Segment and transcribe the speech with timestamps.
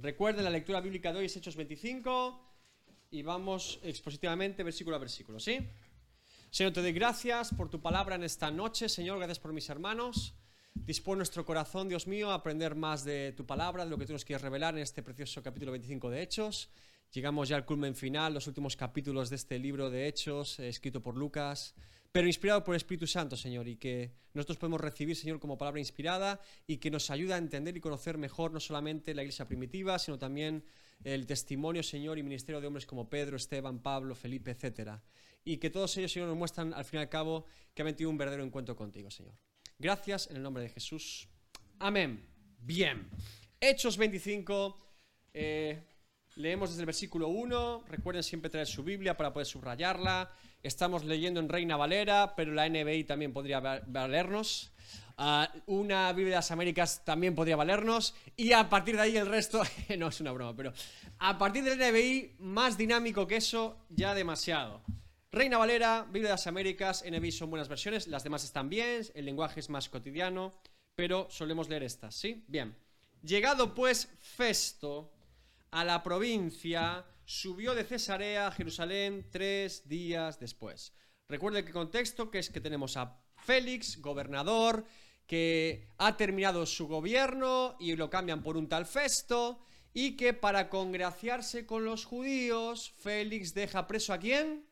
[0.00, 2.40] Recuerden, la lectura bíblica de hoy Hechos 25
[3.10, 5.58] y vamos expositivamente versículo a versículo, ¿sí?
[6.50, 10.36] Señor, te doy gracias por tu palabra en esta noche, Señor, gracias por mis hermanos.
[10.72, 14.12] Dispone nuestro corazón, Dios mío, a aprender más de tu palabra, de lo que tú
[14.12, 16.70] nos quieres revelar en este precioso capítulo 25 de Hechos.
[17.12, 21.02] Llegamos ya al culmen final, los últimos capítulos de este libro de Hechos, eh, escrito
[21.02, 21.74] por Lucas
[22.12, 25.80] pero inspirado por el Espíritu Santo, Señor, y que nosotros podemos recibir, Señor, como palabra
[25.80, 29.98] inspirada y que nos ayuda a entender y conocer mejor no solamente la iglesia primitiva,
[29.98, 30.64] sino también
[31.04, 35.02] el testimonio, Señor, y ministerio de hombres como Pedro, Esteban, Pablo, Felipe, etcétera.
[35.44, 38.10] Y que todos ellos, Señor, nos muestran al fin y al cabo que han metido
[38.10, 39.34] un verdadero encuentro contigo, Señor.
[39.78, 41.28] Gracias en el nombre de Jesús.
[41.78, 42.26] Amén.
[42.60, 43.08] Bien.
[43.60, 44.76] Hechos 25.
[45.32, 45.80] Eh,
[46.36, 47.84] leemos desde el versículo 1.
[47.86, 50.32] Recuerden siempre traer su Biblia para poder subrayarla.
[50.62, 54.72] Estamos leyendo en Reina Valera, pero la NBI también podría valernos.
[55.16, 58.14] Ah, una Biblia de las Américas también podría valernos.
[58.36, 59.62] Y a partir de ahí el resto,
[59.98, 60.72] no es una broma, pero
[61.18, 64.82] a partir del NBI, más dinámico que eso, ya demasiado.
[65.30, 69.24] Reina Valera, Biblia de las Américas, NBI son buenas versiones, las demás están bien, el
[69.26, 70.54] lenguaje es más cotidiano,
[70.96, 72.44] pero solemos leer estas, ¿sí?
[72.48, 72.74] Bien.
[73.22, 75.12] Llegado pues Festo
[75.70, 80.94] a la provincia, subió de Cesarea a Jerusalén tres días después.
[81.28, 84.86] Recuerde que contexto que es que tenemos a Félix, gobernador,
[85.26, 89.60] que ha terminado su gobierno y lo cambian por un tal Festo,
[89.92, 94.66] y que para congraciarse con los judíos, Félix deja preso a quién?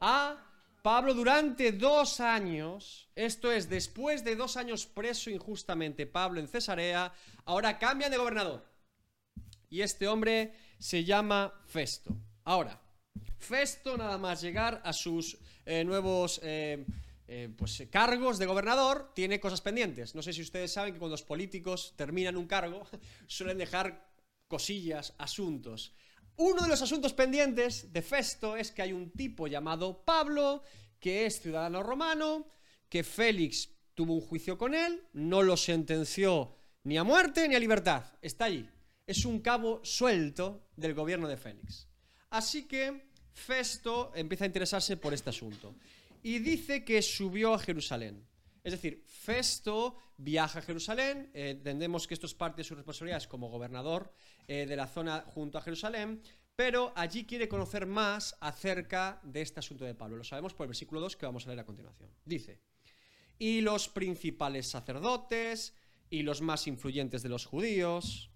[0.00, 0.44] A
[0.82, 7.12] Pablo durante dos años, esto es, después de dos años preso injustamente Pablo en Cesarea,
[7.44, 8.66] ahora cambian de gobernador.
[9.70, 12.16] Y este hombre se llama Festo.
[12.44, 12.80] Ahora,
[13.36, 16.84] Festo nada más llegar a sus eh, nuevos eh,
[17.26, 20.14] eh, pues, cargos de gobernador, tiene cosas pendientes.
[20.14, 22.86] No sé si ustedes saben que cuando los políticos terminan un cargo,
[23.26, 24.08] suelen dejar
[24.46, 25.94] cosillas, asuntos.
[26.36, 30.62] Uno de los asuntos pendientes de Festo es que hay un tipo llamado Pablo,
[31.00, 32.46] que es ciudadano romano,
[32.88, 37.58] que Félix tuvo un juicio con él, no lo sentenció ni a muerte ni a
[37.58, 38.68] libertad, está allí
[39.08, 41.88] es un cabo suelto del gobierno de Félix.
[42.28, 45.74] Así que Festo empieza a interesarse por este asunto
[46.22, 48.28] y dice que subió a Jerusalén.
[48.62, 53.26] Es decir, Festo viaja a Jerusalén, eh, entendemos que esto es parte de sus responsabilidades
[53.26, 54.12] como gobernador
[54.46, 56.20] eh, de la zona junto a Jerusalén,
[56.54, 60.18] pero allí quiere conocer más acerca de este asunto de Pablo.
[60.18, 62.10] Lo sabemos por el versículo 2 que vamos a leer a continuación.
[62.26, 62.60] Dice,
[63.38, 65.72] y los principales sacerdotes
[66.10, 68.27] y los más influyentes de los judíos,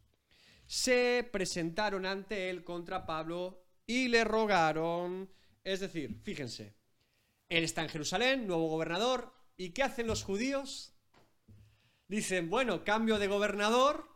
[0.72, 5.30] se presentaron ante él contra Pablo y le rogaron,
[5.62, 6.74] es decir, fíjense,
[7.50, 10.94] él está en Jerusalén, nuevo gobernador, ¿y qué hacen los judíos?
[12.08, 14.08] Dicen, bueno, cambio de gobernador,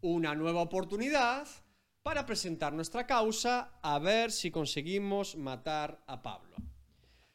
[0.00, 1.48] una nueva oportunidad
[2.04, 6.54] para presentar nuestra causa a ver si conseguimos matar a Pablo.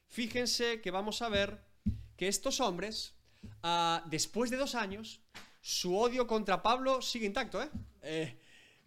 [0.07, 1.61] Fíjense que vamos a ver
[2.15, 3.15] que estos hombres,
[3.63, 5.19] ah, después de dos años,
[5.59, 7.69] su odio contra Pablo sigue intacto, ¿eh?
[8.03, 8.40] eh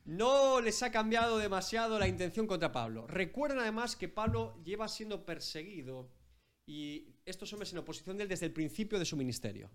[0.04, 3.06] no les ha cambiado demasiado la intención contra Pablo.
[3.06, 6.10] Recuerden además que Pablo lleva siendo perseguido
[6.66, 9.70] y estos hombres en oposición de él desde el principio de su ministerio.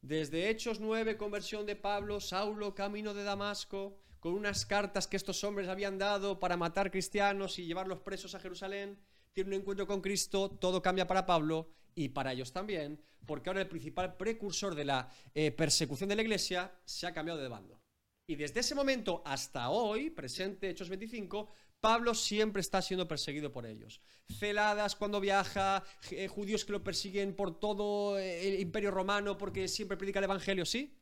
[0.00, 5.42] Desde Hechos 9, conversión de Pablo, Saulo, camino de Damasco, con unas cartas que estos
[5.44, 8.98] hombres habían dado para matar cristianos y llevarlos presos a Jerusalén,
[9.32, 13.62] tiene un encuentro con Cristo, todo cambia para Pablo y para ellos también, porque ahora
[13.62, 17.81] el principal precursor de la eh, persecución de la iglesia se ha cambiado de bando.
[18.26, 21.48] Y desde ese momento hasta hoy, presente Hechos 25,
[21.80, 24.00] Pablo siempre está siendo perseguido por ellos.
[24.38, 29.66] Celadas cuando viaja, eh, judíos que lo persiguen por todo eh, el imperio romano porque
[29.66, 30.96] siempre predica el Evangelio, ¿sí?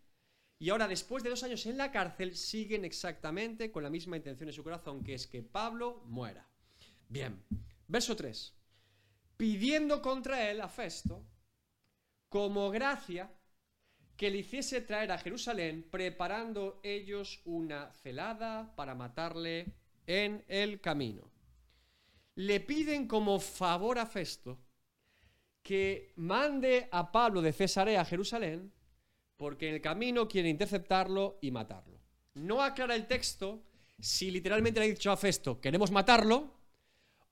[0.59, 4.49] Y ahora, después de dos años en la cárcel, siguen exactamente con la misma intención
[4.49, 6.49] en su corazón, que es que Pablo muera.
[7.09, 7.43] Bien,
[7.89, 8.55] verso 3.
[9.37, 11.25] Pidiendo contra él a Festo,
[12.29, 13.35] como gracia,
[14.21, 19.73] que le hiciese traer a Jerusalén, preparando ellos una celada para matarle
[20.07, 21.31] en el camino.
[22.35, 24.59] Le piden como favor a Festo
[25.63, 28.71] que mande a Pablo de Cesarea a Jerusalén,
[29.39, 31.99] porque en el camino quiere interceptarlo y matarlo.
[32.35, 33.63] No aclara el texto
[33.99, 36.59] si literalmente le ha dicho a Festo, queremos matarlo,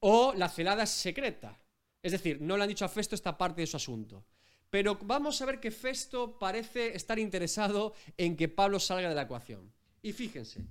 [0.01, 1.61] o la celada es secreta.
[2.03, 4.25] Es decir, no le han dicho a Festo esta parte de su asunto.
[4.71, 9.23] Pero vamos a ver que Festo parece estar interesado en que Pablo salga de la
[9.23, 9.73] ecuación.
[10.03, 10.65] Y fíjense,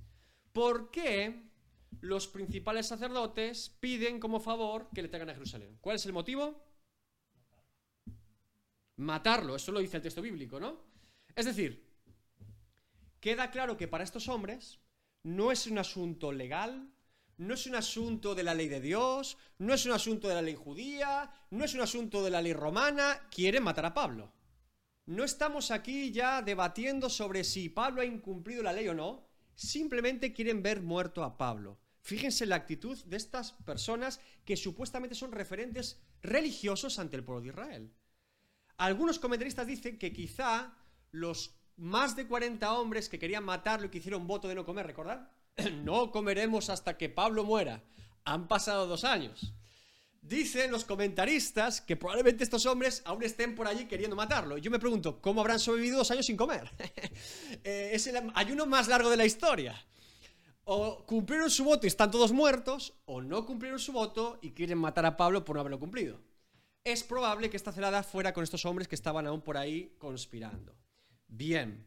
[0.52, 1.48] ¿por qué
[2.00, 5.78] los principales sacerdotes piden como favor que le traigan a Jerusalén?
[5.80, 6.64] ¿Cuál es el motivo?
[8.96, 10.80] Matarlo, eso lo dice el texto bíblico, ¿no?
[11.34, 11.88] Es decir,
[13.20, 14.78] queda claro que para estos hombres
[15.22, 16.92] no es un asunto legal,
[17.38, 20.42] no es un asunto de la ley de Dios, no es un asunto de la
[20.42, 24.32] ley judía, no es un asunto de la ley romana, quieren matar a Pablo.
[25.06, 30.32] No estamos aquí ya debatiendo sobre si Pablo ha incumplido la ley o no, simplemente
[30.32, 31.80] quieren ver muerto a Pablo.
[32.02, 37.48] Fíjense la actitud de estas personas que supuestamente son referentes religiosos ante el pueblo de
[37.48, 37.94] Israel.
[38.78, 40.76] Algunos comentaristas dicen que quizá
[41.10, 44.86] los más de 40 hombres que querían matarlo y que hicieron voto de no comer,
[44.86, 45.30] ¿recordad?
[45.84, 47.82] no comeremos hasta que Pablo muera.
[48.24, 49.52] Han pasado dos años.
[50.20, 54.58] Dicen los comentaristas que probablemente estos hombres aún estén por allí queriendo matarlo.
[54.58, 56.70] Yo me pregunto, ¿cómo habrán sobrevivido dos años sin comer?
[57.64, 59.74] Eh, es el ayuno más largo de la historia.
[60.64, 64.78] O cumplieron su voto y están todos muertos, o no cumplieron su voto y quieren
[64.78, 66.20] matar a Pablo por no haberlo cumplido.
[66.84, 70.76] Es probable que esta celada fuera con estos hombres que estaban aún por ahí conspirando.
[71.26, 71.86] Bien.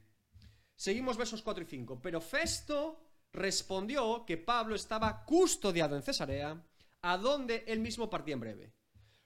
[0.76, 2.02] Seguimos versos 4 y 5.
[2.02, 6.64] Pero Festo respondió que Pablo estaba custodiado en Cesarea,
[7.02, 8.74] a donde él mismo partía en breve.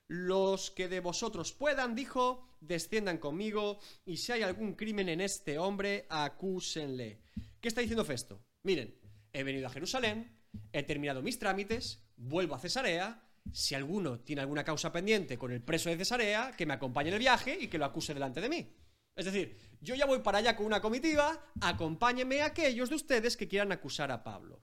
[0.07, 5.57] Los que de vosotros puedan, dijo, desciendan conmigo, y si hay algún crimen en este
[5.57, 7.21] hombre, acúsenle.
[7.59, 8.43] ¿Qué está diciendo Festo?
[8.63, 8.95] Miren,
[9.33, 10.37] he venido a Jerusalén,
[10.71, 15.61] he terminado mis trámites, vuelvo a Cesarea, si alguno tiene alguna causa pendiente con el
[15.61, 18.49] preso de Cesarea, que me acompañe en el viaje y que lo acuse delante de
[18.49, 18.67] mí.
[19.15, 23.37] Es decir, yo ya voy para allá con una comitiva, acompáñenme a aquellos de ustedes
[23.37, 24.61] que quieran acusar a Pablo.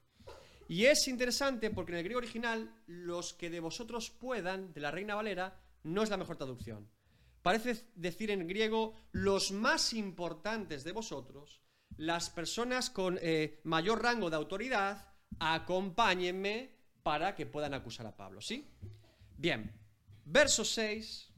[0.68, 4.90] Y es interesante porque en el griego original, los que de vosotros puedan, de la
[4.90, 6.88] Reina Valera, no es la mejor traducción.
[7.40, 11.60] Parece decir en griego, los más importantes de vosotros,
[11.96, 16.70] las personas con eh, mayor rango de autoridad, acompáñenme
[17.02, 18.40] para que puedan acusar a Pablo.
[18.40, 18.68] ¿Sí?
[19.36, 19.72] Bien,
[20.24, 21.31] verso 6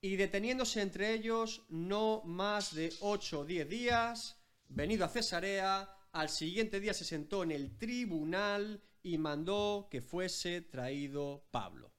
[0.00, 4.36] y deteniéndose entre ellos no más de ocho o diez días,
[4.68, 10.60] venido a Cesarea, al siguiente día se sentó en el tribunal y mandó que fuese
[10.62, 11.92] traído Pablo.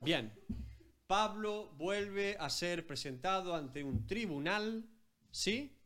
[0.00, 0.32] Bien,
[1.06, 4.88] Pablo vuelve a ser presentado ante un tribunal,
[5.30, 5.78] ¿sí?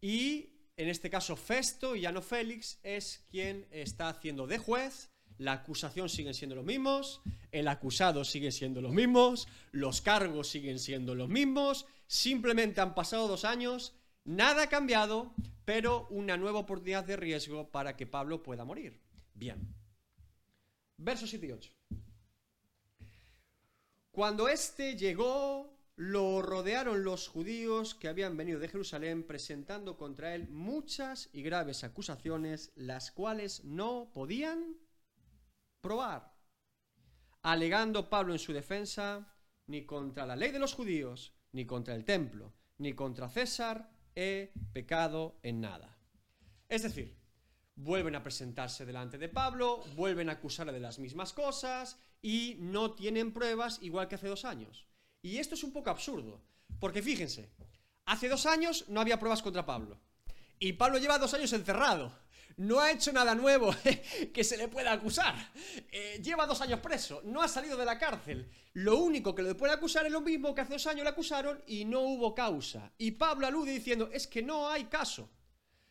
[0.00, 5.11] Y en este caso Festo y ya no Félix es quien está haciendo de juez
[5.38, 7.20] la acusación siguen siendo los mismos,
[7.50, 13.28] el acusado sigue siendo los mismos, los cargos siguen siendo los mismos, simplemente han pasado
[13.28, 13.94] dos años,
[14.24, 15.34] nada ha cambiado,
[15.64, 19.00] pero una nueva oportunidad de riesgo para que Pablo pueda morir.
[19.34, 19.74] Bien.
[20.96, 21.72] Versos 7 y 8.
[24.12, 30.48] Cuando éste llegó, lo rodearon los judíos que habían venido de Jerusalén presentando contra él
[30.48, 34.76] muchas y graves acusaciones, las cuales no podían
[35.82, 36.32] probar,
[37.42, 39.28] alegando Pablo en su defensa,
[39.66, 44.52] ni contra la ley de los judíos, ni contra el templo, ni contra César he
[44.72, 45.98] pecado en nada.
[46.68, 47.18] Es decir,
[47.74, 52.92] vuelven a presentarse delante de Pablo, vuelven a acusarle de las mismas cosas y no
[52.92, 54.86] tienen pruebas igual que hace dos años.
[55.20, 56.40] Y esto es un poco absurdo,
[56.78, 57.50] porque fíjense,
[58.06, 60.00] hace dos años no había pruebas contra Pablo.
[60.60, 62.22] Y Pablo lleva dos años encerrado
[62.56, 63.74] no ha hecho nada nuevo
[64.32, 65.34] que se le pueda acusar.
[65.90, 68.48] Eh, lleva dos años preso, no ha salido de la cárcel.
[68.74, 71.62] Lo único que le puede acusar es lo mismo que hace dos años le acusaron
[71.66, 72.92] y no hubo causa.
[72.98, 75.30] Y Pablo alude diciendo, es que no hay caso.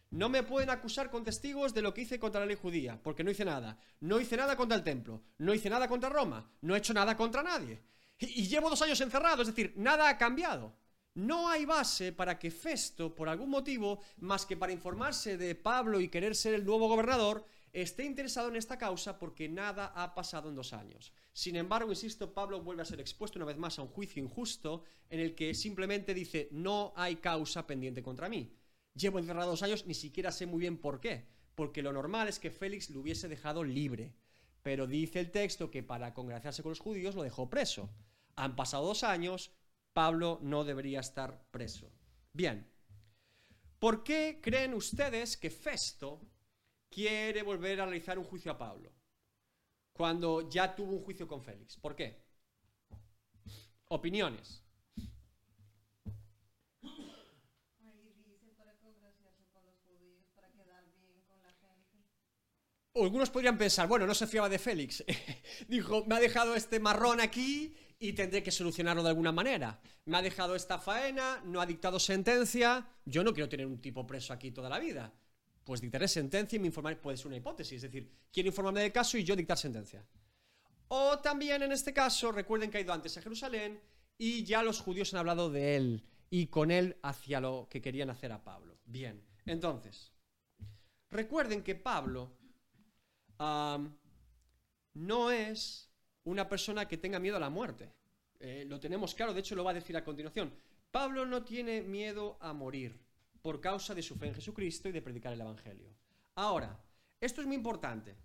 [0.10, 3.24] No me pueden acusar con testigos de lo que hice contra la ley judía, porque
[3.24, 3.80] no hice nada.
[4.02, 7.16] No hice nada contra el templo, no hice nada contra Roma, no he hecho nada
[7.16, 7.82] contra nadie.
[8.20, 10.81] y llevo dos años encerrado, es decir, nada ha cambiado.
[11.14, 16.00] No hay base para que Festo, por algún motivo, más que para informarse de Pablo
[16.00, 20.48] y querer ser el nuevo gobernador, esté interesado en esta causa porque nada ha pasado
[20.48, 21.12] en dos años.
[21.34, 24.84] Sin embargo, insisto, Pablo vuelve a ser expuesto una vez más a un juicio injusto
[25.10, 28.56] en el que simplemente dice no hay causa pendiente contra mí.
[28.94, 31.26] Llevo encerrado dos años, ni siquiera sé muy bien por qué,
[31.56, 34.14] porque lo normal es que Félix lo hubiese dejado libre.
[34.64, 37.90] Pero dice el texto que para congraciarse con los judíos lo dejó preso.
[38.36, 39.52] Han pasado dos años,
[39.94, 41.92] Pablo no debería estar preso.
[42.34, 42.68] Bien,
[43.80, 46.22] ¿por qué creen ustedes que Festo
[46.90, 48.92] quiere volver a realizar un juicio a Pablo
[49.94, 51.78] cuando ya tuvo un juicio con Félix?
[51.78, 52.24] ¿Por qué?
[53.90, 54.64] Opiniones.
[63.04, 65.04] algunos podrían pensar, bueno, no se fiaba de Félix.
[65.68, 69.80] Dijo, me ha dejado este marrón aquí y tendré que solucionarlo de alguna manera.
[70.06, 74.06] Me ha dejado esta faena, no ha dictado sentencia, yo no quiero tener un tipo
[74.06, 75.14] preso aquí toda la vida.
[75.64, 78.92] Pues dictaré sentencia y me informaré, puede ser una hipótesis, es decir, quiero informarme del
[78.92, 80.06] caso y yo dictar sentencia.
[80.90, 83.80] O también en este caso, recuerden que ha ido antes a Jerusalén
[84.18, 88.10] y ya los judíos han hablado de él y con él hacia lo que querían
[88.10, 88.80] hacer a Pablo.
[88.86, 90.12] Bien, entonces,
[91.12, 92.32] Recuerden que Pablo
[94.94, 95.91] no es
[96.24, 97.92] una persona que tenga miedo a la muerte.
[98.40, 100.54] Eh, lo tenemos claro, de hecho lo va a decir a continuación.
[100.92, 103.00] Pablo no tiene miedo a morir
[103.42, 105.90] por causa de su fe en Jesucristo y de predicar el Evangelio.
[106.36, 106.80] Ahora,
[107.20, 108.16] esto es muy importante.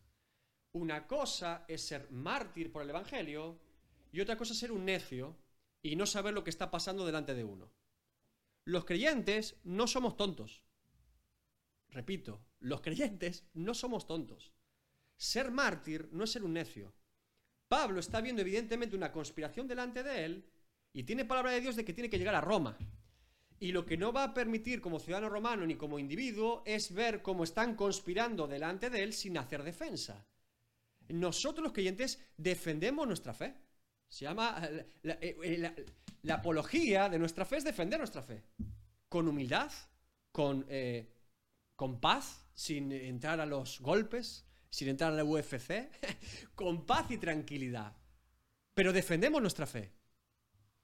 [0.72, 3.58] Una cosa es ser mártir por el Evangelio
[4.12, 5.36] y otra cosa es ser un necio
[5.82, 7.70] y no saber lo que está pasando delante de uno.
[8.64, 10.62] Los creyentes no somos tontos.
[11.90, 14.52] Repito, los creyentes no somos tontos.
[15.16, 16.92] Ser mártir no es ser un necio.
[17.68, 20.44] Pablo está viendo evidentemente una conspiración delante de él
[20.92, 22.76] y tiene palabra de Dios de que tiene que llegar a Roma.
[23.58, 27.22] Y lo que no va a permitir como ciudadano romano ni como individuo es ver
[27.22, 30.26] cómo están conspirando delante de él sin hacer defensa.
[31.08, 33.54] Nosotros los creyentes defendemos nuestra fe.
[34.08, 34.60] Se llama
[35.02, 35.86] la, eh, eh,
[36.30, 38.42] apología de nuestra fe es defender nuestra fe.
[39.08, 39.70] Con humildad,
[40.32, 41.08] con, eh,
[41.74, 44.45] con paz, sin entrar a los golpes,
[44.76, 45.88] sin entrar a la UFC,
[46.54, 47.96] con paz y tranquilidad.
[48.74, 49.90] Pero defendemos nuestra fe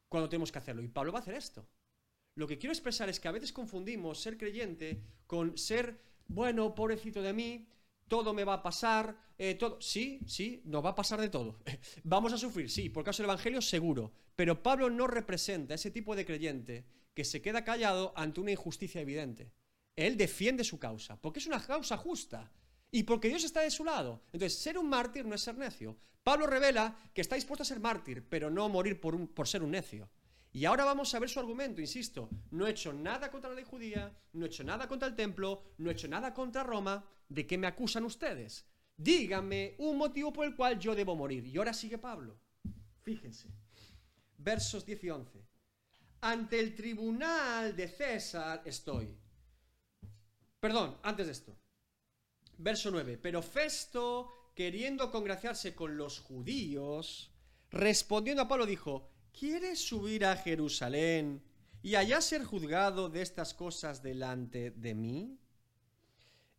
[0.08, 0.82] cuando tenemos que hacerlo.
[0.82, 1.68] Y Pablo va a hacer esto.
[2.36, 7.20] Lo que quiero expresar es que a veces confundimos ser creyente con ser, bueno, pobrecito
[7.20, 7.68] de mí,
[8.08, 9.78] todo me va a pasar, eh, todo.
[9.82, 11.58] Sí, sí, nos va a pasar de todo.
[12.02, 14.10] Vamos a sufrir, sí, por causa del Evangelio seguro.
[14.34, 19.02] Pero Pablo no representa ese tipo de creyente que se queda callado ante una injusticia
[19.02, 19.52] evidente.
[19.96, 22.50] Él defiende su causa, porque es una causa justa
[22.92, 24.22] y porque Dios está de su lado.
[24.32, 25.96] Entonces, ser un mártir no es ser necio.
[26.22, 30.08] Pablo revela que está dispuesto a ser mártir, pero no morir por, ser un necio.
[30.52, 33.64] Y ahora vamos a ver su argumento, insisto, no he hecho nada contra la ley
[33.64, 37.46] judía, no he hecho nada contra el templo, no he hecho nada contra Roma, ¿de
[37.46, 38.66] qué me acusan ustedes?
[38.94, 41.46] Díganme un motivo por el cual yo debo morir.
[41.46, 42.38] Y ahora sigue Pablo.
[43.00, 43.48] Fíjense.
[44.36, 45.46] Versos 10 y 11.
[46.20, 49.16] Ante el tribunal de César estoy.
[50.60, 51.56] Perdón, antes de esto.
[52.58, 53.18] Verso 9.
[53.18, 57.30] Pero Festo, queriendo congraciarse con los judíos,
[57.70, 61.42] respondiendo a Pablo, dijo, ¿Quieres subir a Jerusalén
[61.82, 65.38] y allá ser juzgado de estas cosas delante de mí?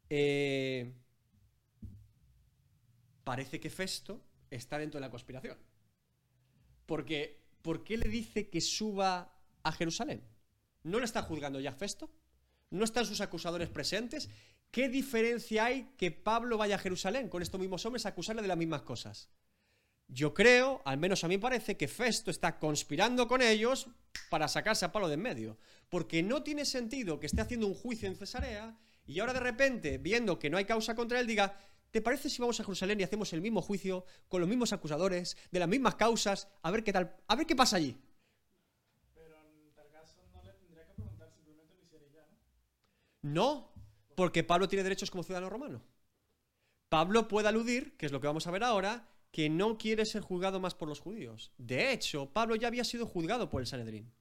[0.09, 0.93] Eh,
[3.23, 5.57] parece que Festo está dentro de la conspiración.
[6.85, 10.23] Porque, ¿por qué le dice que suba a Jerusalén?
[10.83, 12.09] ¿No le está juzgando ya Festo?
[12.69, 14.29] ¿No están sus acusadores presentes?
[14.73, 18.47] ¿Qué diferencia hay que Pablo vaya a Jerusalén con estos mismos hombres a acusarle de
[18.47, 19.29] las mismas cosas?
[20.07, 23.87] Yo creo, al menos a mí parece, que Festo está conspirando con ellos
[24.31, 25.59] para sacarse a palo de en medio.
[25.89, 28.75] Porque no tiene sentido que esté haciendo un juicio en Cesarea
[29.05, 31.55] y ahora de repente, viendo que no hay causa contra él, diga,
[31.91, 35.37] ¿te parece si vamos a Jerusalén y hacemos el mismo juicio, con los mismos acusadores,
[35.51, 37.95] de las mismas causas, a ver qué tal, a ver qué pasa allí?
[39.13, 42.27] Pero en tal caso no le tendría que preguntar, simplemente lo hiciera ya,
[43.21, 43.33] ¿no?
[43.33, 43.72] No,
[44.15, 45.81] porque Pablo tiene derechos como ciudadano romano.
[46.89, 50.21] Pablo puede aludir, que es lo que vamos a ver ahora, que no quiere ser
[50.21, 51.51] juzgado más por los judíos.
[51.57, 54.13] De hecho, Pablo ya había sido juzgado por el Sanedrín.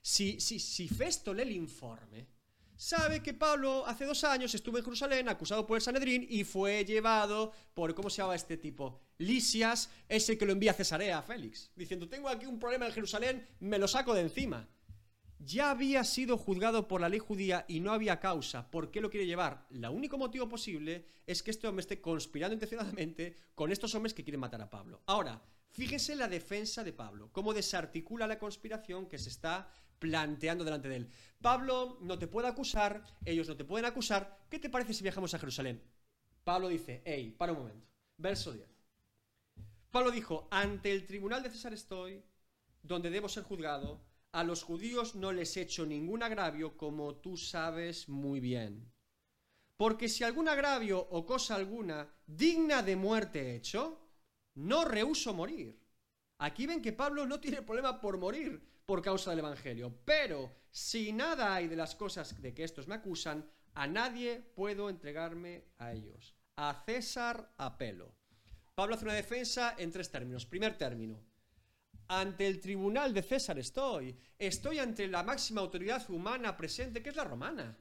[0.00, 2.28] Si, si, si Festo lee el informe,
[2.76, 6.84] sabe que Pablo hace dos años estuvo en Jerusalén acusado por el Sanedrín y fue
[6.84, 9.00] llevado por, ¿cómo se llama este tipo?
[9.18, 12.92] Lisias, ese que lo envía a Cesarea a Félix, diciendo, tengo aquí un problema en
[12.92, 14.68] Jerusalén, me lo saco de encima
[15.44, 18.70] ya había sido juzgado por la ley judía y no había causa.
[18.70, 19.66] ¿Por qué lo quiere llevar?
[19.70, 24.22] El único motivo posible es que este hombre esté conspirando intencionadamente con estos hombres que
[24.22, 25.02] quieren matar a Pablo.
[25.06, 29.68] Ahora, fíjese la defensa de Pablo, cómo desarticula la conspiración que se está
[29.98, 31.08] planteando delante de él.
[31.40, 34.46] Pablo no te puede acusar, ellos no te pueden acusar.
[34.48, 35.82] ¿Qué te parece si viajamos a Jerusalén?
[36.44, 37.88] Pablo dice, hey, para un momento.
[38.16, 38.68] Verso 10.
[39.90, 42.22] Pablo dijo, ante el tribunal de César estoy,
[42.82, 47.36] donde debo ser juzgado a los judíos no les he hecho ningún agravio, como tú
[47.36, 48.90] sabes muy bien.
[49.76, 54.00] Porque si algún agravio o cosa alguna digna de muerte he hecho,
[54.54, 55.78] no rehuso morir.
[56.38, 59.94] Aquí ven que Pablo no tiene problema por morir por causa del Evangelio.
[60.04, 64.88] Pero si nada hay de las cosas de que estos me acusan, a nadie puedo
[64.88, 66.34] entregarme a ellos.
[66.56, 68.14] A César apelo.
[68.74, 70.46] Pablo hace una defensa en tres términos.
[70.46, 71.22] Primer término,
[72.08, 74.16] ante el tribunal de César estoy.
[74.38, 77.76] Estoy ante la máxima autoridad humana presente, que es la romana.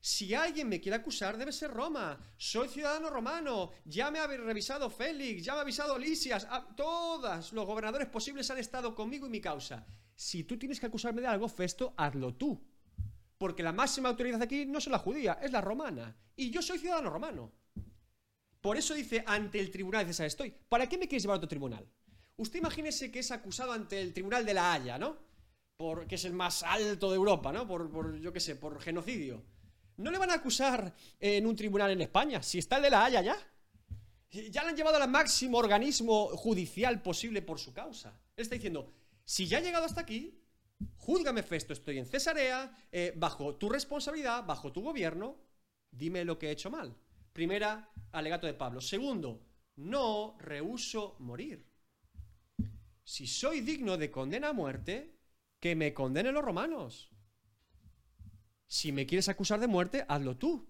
[0.00, 2.18] Si alguien me quiere acusar, debe ser Roma.
[2.36, 3.72] Soy ciudadano romano.
[3.84, 6.46] Ya me ha revisado Félix, ya me ha avisado Lisias.
[6.48, 9.86] Ah, todos los gobernadores posibles han estado conmigo y mi causa.
[10.14, 12.64] Si tú tienes que acusarme de algo, Festo, hazlo tú.
[13.36, 16.16] Porque la máxima autoridad aquí no es la judía, es la romana.
[16.36, 17.52] Y yo soy ciudadano romano.
[18.60, 20.54] Por eso dice, ante el tribunal de César estoy.
[20.68, 21.88] ¿Para qué me quieres llevar a otro tribunal?
[22.38, 25.18] Usted imagínese que es acusado ante el Tribunal de la Haya, ¿no?
[25.76, 27.66] Por, que es el más alto de Europa, ¿no?
[27.66, 29.42] Por, yo qué sé, por genocidio.
[29.96, 33.04] no le van a acusar en un tribunal en España, si está el de la
[33.04, 33.36] Haya ya.
[34.30, 38.10] Ya le han llevado al máximo organismo judicial posible por su causa.
[38.36, 38.92] Él está diciendo,
[39.24, 40.40] si ya ha llegado hasta aquí,
[40.96, 45.36] júzgame Festo, estoy en Cesarea, eh, bajo tu responsabilidad, bajo tu gobierno,
[45.90, 46.94] dime lo que he hecho mal.
[47.32, 48.80] Primera, alegato de Pablo.
[48.80, 49.40] Segundo,
[49.76, 51.67] no rehuso morir.
[53.08, 55.16] Si soy digno de condena a muerte,
[55.60, 57.10] que me condenen los romanos.
[58.66, 60.68] Si me quieres acusar de muerte, hazlo tú.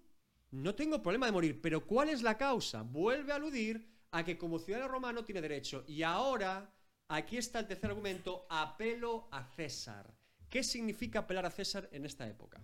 [0.52, 2.82] No tengo problema de morir, pero ¿cuál es la causa?
[2.82, 5.82] Vuelve a aludir a que como ciudadano romano tiene derecho.
[5.88, 6.72] Y ahora,
[7.08, 10.14] aquí está el tercer argumento, apelo a César.
[10.48, 12.62] ¿Qué significa apelar a César en esta época?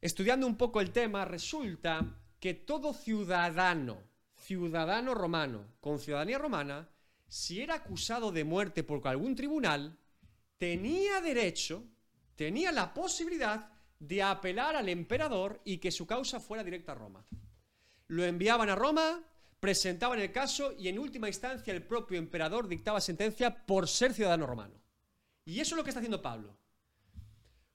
[0.00, 2.04] Estudiando un poco el tema, resulta
[2.40, 4.02] que todo ciudadano,
[4.34, 6.88] ciudadano romano, con ciudadanía romana,
[7.28, 9.98] si era acusado de muerte por algún tribunal,
[10.56, 11.84] tenía derecho,
[12.34, 17.24] tenía la posibilidad de apelar al emperador y que su causa fuera directa a Roma.
[18.08, 19.22] Lo enviaban a Roma,
[19.60, 24.46] presentaban el caso y en última instancia el propio emperador dictaba sentencia por ser ciudadano
[24.46, 24.80] romano.
[25.44, 26.56] Y eso es lo que está haciendo Pablo.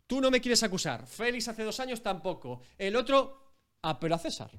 [0.07, 4.51] Tú no me quieres acusar, Félix hace dos años tampoco, el otro apeló a César.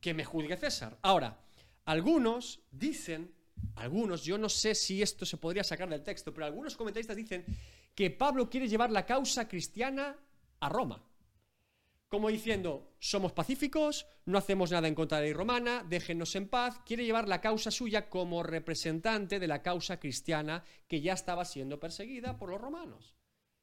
[0.00, 0.98] Que me juzgue César.
[1.02, 1.38] Ahora,
[1.84, 3.32] algunos dicen
[3.76, 7.44] algunos, yo no sé si esto se podría sacar del texto, pero algunos comentaristas dicen
[7.94, 10.16] que Pablo quiere llevar la causa cristiana
[10.60, 11.02] a Roma.
[12.08, 16.48] Como diciendo, somos pacíficos, no hacemos nada en contra de la ley romana, déjenos en
[16.48, 21.44] paz, quiere llevar la causa suya como representante de la causa cristiana que ya estaba
[21.44, 23.16] siendo perseguida por los romanos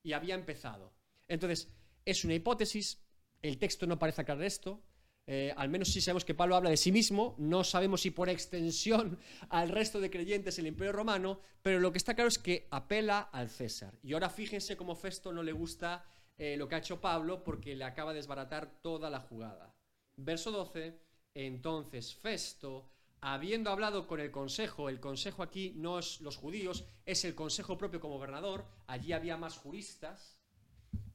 [0.04, 0.94] y había empezado.
[1.28, 1.70] Entonces,
[2.04, 3.02] es una hipótesis,
[3.42, 4.84] el texto no parece aclarar esto,
[5.28, 8.30] eh, al menos sí sabemos que Pablo habla de sí mismo, no sabemos si por
[8.30, 12.68] extensión al resto de creyentes el imperio romano, pero lo que está claro es que
[12.72, 13.94] apela al César.
[14.04, 16.06] Y ahora fíjense cómo Festo no le gusta
[16.38, 19.76] eh, lo que ha hecho Pablo porque le acaba de desbaratar toda la jugada.
[20.18, 21.00] Verso 12,
[21.36, 22.90] entonces Festo,
[23.22, 27.78] habiendo hablado con el consejo, el consejo aquí no es los judíos, es el consejo
[27.78, 30.42] propio como gobernador, allí había más juristas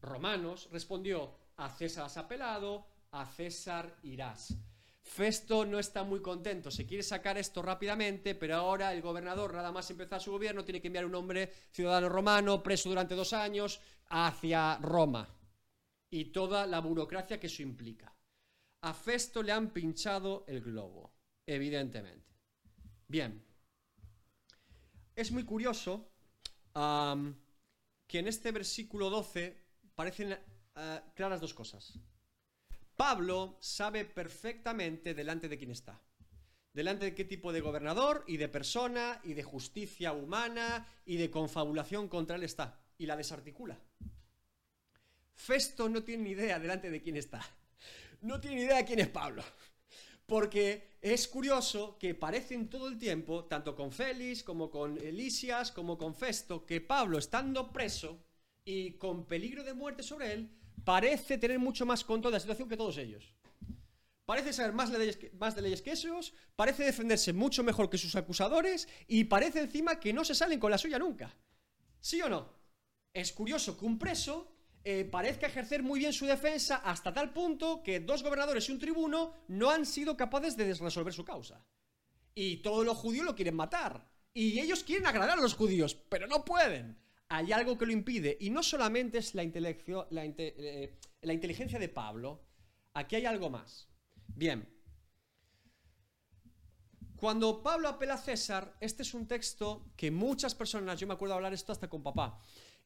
[0.01, 4.57] romanos, respondió, a César has apelado, a César irás.
[5.07, 9.71] Festo no está muy contento, se quiere sacar esto rápidamente, pero ahora el gobernador, nada
[9.71, 13.81] más empezar su gobierno, tiene que enviar un hombre ciudadano romano, preso durante dos años,
[14.09, 15.29] hacia Roma.
[16.11, 18.13] Y toda la burocracia que eso implica.
[18.83, 21.13] A Festo le han pinchado el globo,
[21.47, 22.35] evidentemente.
[23.07, 23.43] Bien.
[25.15, 26.11] Es muy curioso
[26.75, 29.57] que en este versículo 12
[29.95, 31.99] parecen eh, claras dos cosas.
[32.97, 36.01] Pablo sabe perfectamente delante de quién está.
[36.73, 41.31] Delante de qué tipo de gobernador y de persona y de justicia humana y de
[41.31, 42.81] confabulación contra él está.
[42.99, 43.79] Y la desarticula.
[45.35, 47.47] Festo no tiene ni idea delante de quién está.
[48.23, 49.45] No tiene ni idea de quién es Pablo.
[50.25, 55.97] Porque es curioso que parecen todo el tiempo, tanto con Félix como con Elisias, como
[55.97, 58.25] con Festo, que Pablo, estando preso
[58.65, 60.51] y con peligro de muerte sobre él,
[60.85, 63.35] parece tener mucho más control de la situación que todos ellos.
[64.25, 64.91] Parece saber más,
[65.39, 70.01] más de leyes que esos, parece defenderse mucho mejor que sus acusadores y parece encima
[70.01, 71.33] que no se salen con la suya nunca.
[72.01, 72.53] ¿Sí o no?
[73.15, 74.53] Es curioso que un preso
[74.85, 78.79] eh, parezca ejercer muy bien su defensa hasta tal punto que dos gobernadores y un
[78.79, 81.65] tribuno no han sido capaces de resolver su causa.
[82.35, 84.09] Y todos los judíos lo quieren matar.
[84.35, 88.37] Y ellos quieren agradar a los judíos, pero no pueden hay algo que lo impide.
[88.41, 92.43] Y no solamente es la, eh, la, inteligencia de Pablo,
[92.95, 93.89] aquí hay algo más.
[94.29, 94.69] Bien.
[97.17, 101.35] Cuando Pablo apela a César, este es un texto que muchas personas, yo me acuerdo
[101.35, 102.39] hablar esto hasta con papá,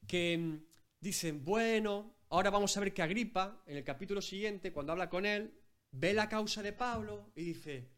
[0.07, 0.65] que mm,
[1.01, 5.27] dicen, bueno, ahora vamos a ver que Agripa, en el capítulo siguiente, cuando habla con
[5.27, 5.53] él,
[5.91, 7.91] ve la causa de Pablo y dice,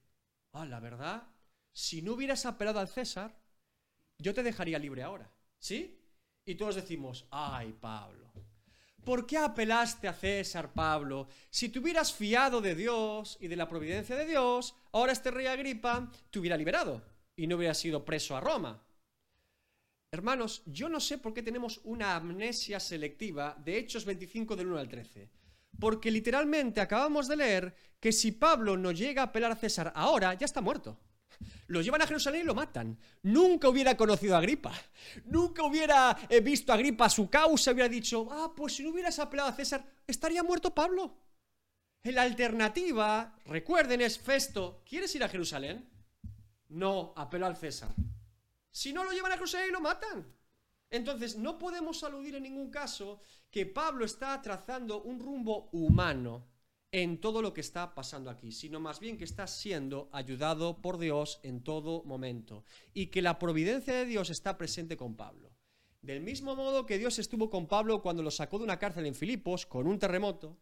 [0.53, 1.29] ah, la verdad,
[1.71, 3.39] si no hubieras apelado al César,
[4.19, 5.31] yo te dejaría libre ahora.
[5.59, 6.02] ¿Sí?
[6.45, 8.33] Y todos decimos, ay Pablo,
[9.05, 11.29] ¿por qué apelaste a César, Pablo?
[11.51, 15.47] Si te hubieras fiado de Dios y de la providencia de Dios, ahora este rey
[15.47, 17.03] Agripa te hubiera liberado
[17.37, 18.83] y no hubiera sido preso a Roma.
[20.11, 24.79] Hermanos, yo no sé por qué tenemos una amnesia selectiva de Hechos 25 del 1
[24.79, 25.31] al 13.
[25.79, 30.35] Porque literalmente acabamos de leer que si Pablo no llega a apelar a César ahora,
[30.35, 30.99] ya está muerto
[31.73, 32.99] lo llevan a Jerusalén y lo matan.
[33.23, 34.75] Nunca hubiera conocido a Agripa.
[35.25, 39.19] Nunca hubiera eh, visto a Agripa su causa, hubiera dicho, ah, pues si no hubieras
[39.19, 41.17] apelado a César, estaría muerto Pablo.
[42.03, 45.89] La alternativa, recuerden, es Festo, ¿quieres ir a Jerusalén?
[46.69, 47.95] No, apelo al César.
[48.71, 50.31] Si no lo llevan a Jerusalén y lo matan.
[50.91, 56.52] Entonces, no podemos aludir en ningún caso que Pablo está trazando un rumbo humano
[56.93, 60.99] en todo lo que está pasando aquí, sino más bien que está siendo ayudado por
[60.99, 65.51] Dios en todo momento y que la providencia de Dios está presente con Pablo.
[66.03, 69.15] Del mismo modo que Dios estuvo con Pablo cuando lo sacó de una cárcel en
[69.15, 70.59] Filipos con un terremoto,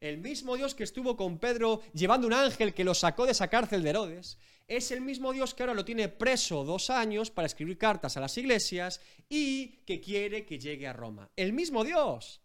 [0.00, 3.48] el mismo Dios que estuvo con Pedro llevando un ángel que lo sacó de esa
[3.48, 7.46] cárcel de Herodes, es el mismo Dios que ahora lo tiene preso dos años para
[7.46, 11.30] escribir cartas a las iglesias y que quiere que llegue a Roma.
[11.36, 12.40] El mismo Dios,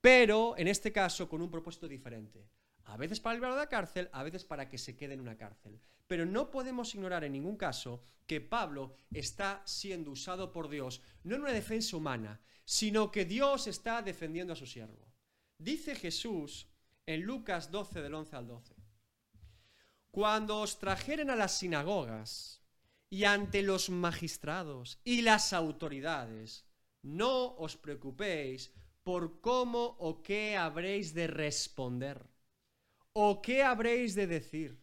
[0.00, 2.48] pero en este caso con un propósito diferente
[2.88, 5.36] a veces para librarlo de la cárcel, a veces para que se quede en una
[5.36, 5.78] cárcel.
[6.06, 11.36] Pero no podemos ignorar en ningún caso que Pablo está siendo usado por Dios, no
[11.36, 15.06] en una defensa humana, sino que Dios está defendiendo a su siervo.
[15.58, 16.66] Dice Jesús
[17.04, 18.74] en Lucas 12 del 11 al 12.
[20.10, 22.62] Cuando os trajeren a las sinagogas
[23.10, 26.64] y ante los magistrados y las autoridades,
[27.02, 28.72] no os preocupéis
[29.02, 32.37] por cómo o qué habréis de responder
[33.20, 34.78] ¿O qué habréis de decir?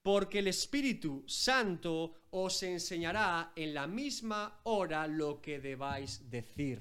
[0.00, 6.80] Porque el Espíritu Santo os enseñará en la misma hora lo que debáis decir.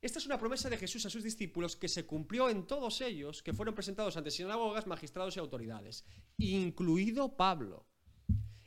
[0.00, 3.42] Esta es una promesa de Jesús a sus discípulos que se cumplió en todos ellos
[3.42, 6.04] que fueron presentados ante sinagogas, magistrados y autoridades,
[6.38, 7.84] incluido Pablo.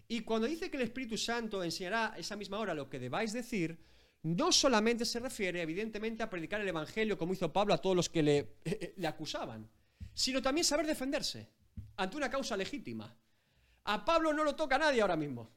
[0.10, 3.80] Y cuando dice que el Espíritu Santo enseñará esa misma hora lo que debáis decir,
[4.24, 8.10] no solamente se refiere evidentemente a predicar el Evangelio como hizo Pablo a todos los
[8.10, 8.58] que le,
[8.98, 9.70] le acusaban,
[10.20, 11.50] sino también saber defenderse
[11.96, 13.18] ante una causa legítima.
[13.86, 15.50] A Pablo no lo toca nadie ahora mismo.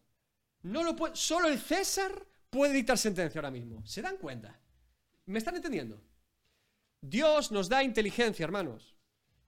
[0.62, 3.84] No lo puede, solo el César puede dictar sentencia ahora mismo.
[3.84, 4.56] ¿Se dan cuenta?
[5.26, 6.00] ¿Me están entendiendo?
[7.00, 8.94] Dios nos da inteligencia, hermanos.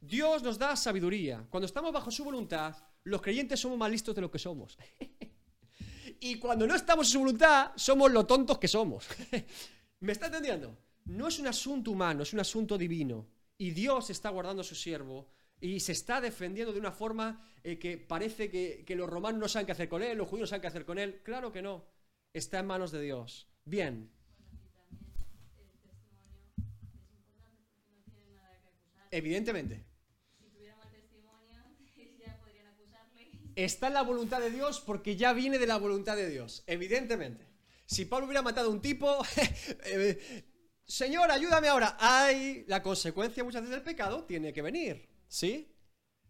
[0.01, 1.47] Dios nos da sabiduría.
[1.49, 2.75] Cuando estamos bajo su voluntad,
[3.05, 4.77] los creyentes somos más listos de lo que somos.
[6.19, 9.07] y cuando no estamos en su voluntad, somos lo tontos que somos.
[10.01, 10.77] ¿Me está entendiendo?
[11.05, 14.75] No es un asunto humano, es un asunto divino y Dios está guardando a su
[14.75, 15.29] siervo
[15.61, 19.67] y se está defendiendo de una forma eh, que parece que, los romanos no saben
[19.67, 21.23] qué hacer con él, los judíos no saben qué hacer con él.
[21.23, 21.85] Claro que no.
[22.33, 23.49] Está en manos de Dios.
[23.65, 24.11] Bien.
[29.11, 29.87] Evidentemente.
[33.57, 36.65] Está en la voluntad de Dios porque ya viene de la voluntad de Dios.
[36.67, 37.47] Evidentemente.
[37.87, 39.23] Si Pablo hubiera matado a un tipo,
[39.85, 40.45] eh,
[40.87, 41.97] Señor, ayúdame ahora.
[41.99, 45.71] Hay la consecuencia muchas veces del pecado, tiene que venir, ¿sí?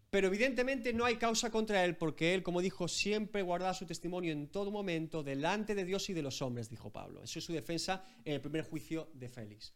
[0.09, 4.31] Pero evidentemente no hay causa contra él porque él, como dijo, siempre guarda su testimonio
[4.31, 7.21] en todo momento delante de Dios y de los hombres, dijo Pablo.
[7.21, 9.73] Eso es su defensa en el primer juicio de Félix.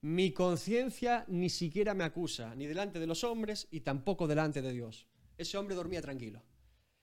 [0.00, 4.72] Mi conciencia ni siquiera me acusa, ni delante de los hombres y tampoco delante de
[4.72, 5.08] Dios.
[5.36, 6.42] Ese hombre dormía tranquilo.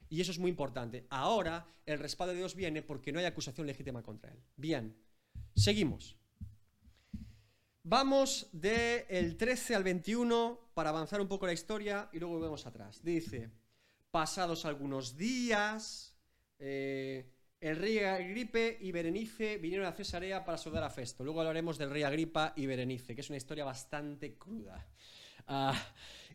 [0.10, 1.06] Y eso es muy importante.
[1.10, 4.40] Ahora el respaldo de Dios viene porque no hay acusación legítima contra él.
[4.56, 4.98] Bien,
[5.56, 6.18] seguimos.
[7.86, 13.04] Vamos del 13 al 21 para avanzar un poco la historia y luego volvemos atrás.
[13.04, 13.50] Dice,
[14.10, 16.16] pasados algunos días,
[16.60, 21.26] eh, el rey Agripe y Berenice vinieron a Cesarea para saludar a Festo.
[21.26, 24.88] Luego hablaremos del rey Agripa y Berenice, que es una historia bastante cruda.
[25.48, 25.78] Ah,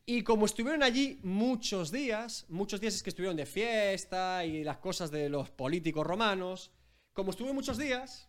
[0.04, 4.76] y como estuvieron allí muchos días, muchos días es que estuvieron de fiesta y las
[4.76, 6.72] cosas de los políticos romanos,
[7.14, 8.28] como estuvieron muchos días,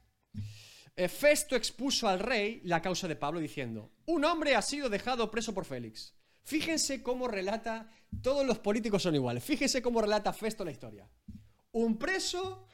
[1.07, 5.53] Festo expuso al rey la causa de Pablo diciendo, un hombre ha sido dejado preso
[5.53, 6.13] por Félix.
[6.43, 7.89] Fíjense cómo relata,
[8.21, 11.07] todos los políticos son iguales, fíjense cómo relata Festo la historia.
[11.71, 12.65] Un preso,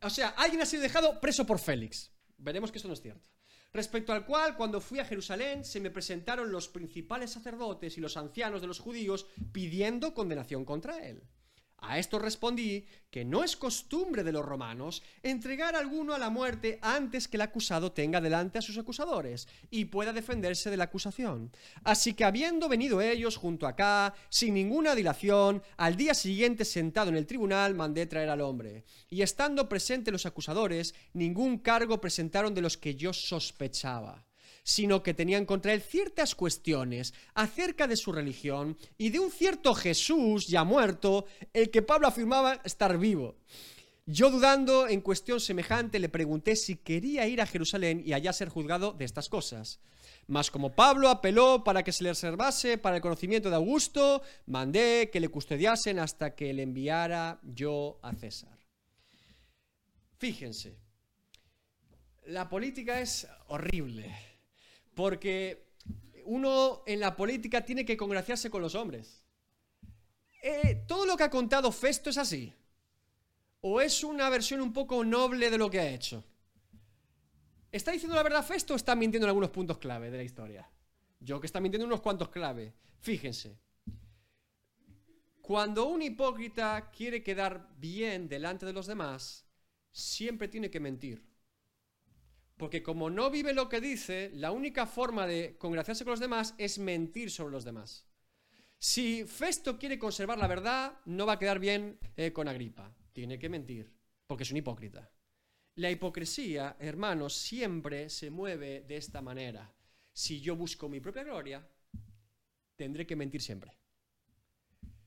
[0.00, 2.10] o sea, alguien ha sido dejado preso por Félix.
[2.38, 3.28] Veremos que esto no es cierto.
[3.72, 8.16] Respecto al cual, cuando fui a Jerusalén, se me presentaron los principales sacerdotes y los
[8.16, 11.22] ancianos de los judíos pidiendo condenación contra él.
[11.82, 16.30] A esto respondí que no es costumbre de los romanos entregar a alguno a la
[16.30, 20.84] muerte antes que el acusado tenga delante a sus acusadores y pueda defenderse de la
[20.84, 21.50] acusación.
[21.82, 27.16] Así que habiendo venido ellos junto acá, sin ninguna dilación, al día siguiente sentado en
[27.16, 28.84] el tribunal mandé traer al hombre.
[29.08, 34.29] Y estando presentes los acusadores, ningún cargo presentaron de los que yo sospechaba
[34.62, 39.74] sino que tenían contra él ciertas cuestiones acerca de su religión y de un cierto
[39.74, 43.36] Jesús ya muerto, el que Pablo afirmaba estar vivo.
[44.06, 48.48] Yo dudando en cuestión semejante le pregunté si quería ir a Jerusalén y allá ser
[48.48, 49.80] juzgado de estas cosas.
[50.26, 55.10] Mas como Pablo apeló para que se le reservase para el conocimiento de Augusto, mandé
[55.12, 58.58] que le custodiasen hasta que le enviara yo a César.
[60.18, 60.76] Fíjense,
[62.26, 64.29] la política es horrible.
[65.00, 65.72] Porque
[66.26, 69.24] uno en la política tiene que congraciarse con los hombres.
[70.42, 72.54] Eh, ¿Todo lo que ha contado Festo es así?
[73.62, 76.22] ¿O es una versión un poco noble de lo que ha hecho?
[77.72, 80.70] ¿Está diciendo la verdad Festo o está mintiendo en algunos puntos clave de la historia?
[81.18, 82.74] Yo que está mintiendo en unos cuantos clave.
[83.00, 83.58] Fíjense.
[85.40, 89.46] Cuando un hipócrita quiere quedar bien delante de los demás,
[89.92, 91.29] siempre tiene que mentir.
[92.60, 96.54] Porque como no vive lo que dice, la única forma de congraciarse con los demás
[96.58, 98.04] es mentir sobre los demás.
[98.78, 102.94] Si Festo quiere conservar la verdad, no va a quedar bien eh, con Agripa.
[103.14, 103.90] Tiene que mentir,
[104.26, 105.10] porque es un hipócrita.
[105.76, 109.74] La hipocresía, hermanos, siempre se mueve de esta manera.
[110.12, 111.66] Si yo busco mi propia gloria,
[112.76, 113.72] tendré que mentir siempre.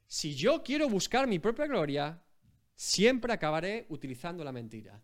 [0.07, 2.19] Si yo quiero buscar mi propia gloria,
[2.73, 4.99] siempre acabaré utilizando la mentira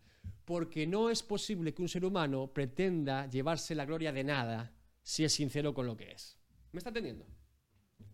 [0.49, 5.23] porque no es posible que un ser humano pretenda llevarse la gloria de nada si
[5.23, 6.39] es sincero con lo que es.
[6.71, 7.27] ¿Me está entendiendo?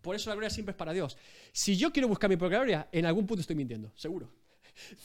[0.02, 1.16] Por eso la gloria siempre es para Dios.
[1.50, 4.34] Si yo quiero buscar mi propia gloria, en algún punto estoy mintiendo, seguro.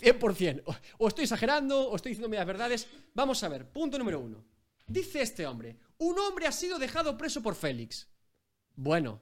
[0.02, 0.78] 100%.
[0.98, 2.86] O, estoy exagerando, o estoy diciendo medias verdades.
[3.14, 4.44] Vamos a ver, punto número uno.
[4.86, 8.10] Dice este hombre, un hombre ha sido dejado preso por Félix.
[8.76, 9.22] Bueno,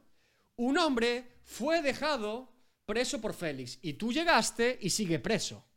[0.55, 2.51] un hombre fue dejado
[2.87, 5.68] preso por Félix y tú llegaste y sigue preso.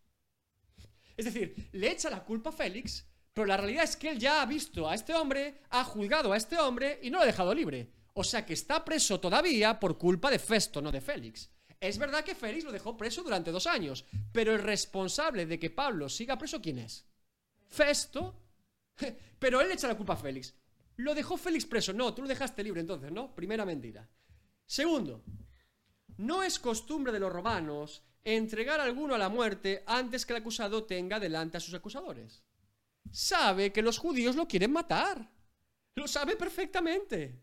[1.17, 4.43] Es decir, le echa la culpa a Félix, pero la realidad es que él ya
[4.43, 7.55] ha visto a este hombre, ha juzgado a este hombre y no lo ha dejado
[7.55, 7.91] libre.
[8.15, 11.51] O sea que está preso todavía por culpa de Festo, no de Félix.
[11.81, 15.71] Es verdad que Félix lo dejó preso durante dos años, pero el responsable de que
[15.71, 17.07] Pablo siga preso, ¿quién es?
[17.69, 18.39] Festo.
[19.39, 20.55] Pero él le echa la culpa a Félix.
[20.97, 21.93] Lo dejó Félix preso.
[21.93, 23.35] No, tú lo dejaste libre entonces, ¿no?
[23.35, 24.09] Primera mentira.
[24.67, 25.25] Segundo,
[26.19, 30.41] no es costumbre de los romanos entregar a alguno a la muerte antes que el
[30.41, 32.43] acusado tenga delante a sus acusadores.
[33.11, 35.31] Sabe que los judíos lo quieren matar.
[35.95, 37.41] Lo sabe perfectamente.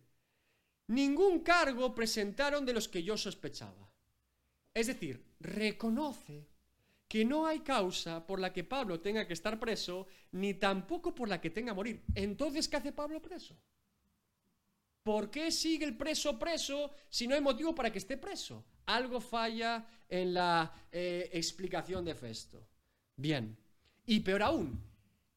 [0.87, 3.91] Ningún cargo presentaron de los que yo sospechaba.
[4.73, 6.47] Es decir, reconoce
[7.07, 11.27] que no hay causa por la que Pablo tenga que estar preso, ni tampoco por
[11.27, 12.03] la que tenga que morir.
[12.15, 13.55] Entonces, ¿qué hace Pablo preso?
[15.03, 18.65] ¿Por qué sigue el preso preso si no hay motivo para que esté preso?
[18.85, 22.67] Algo falla en la eh, explicación de Festo.
[23.15, 23.57] Bien.
[24.05, 24.83] Y peor aún,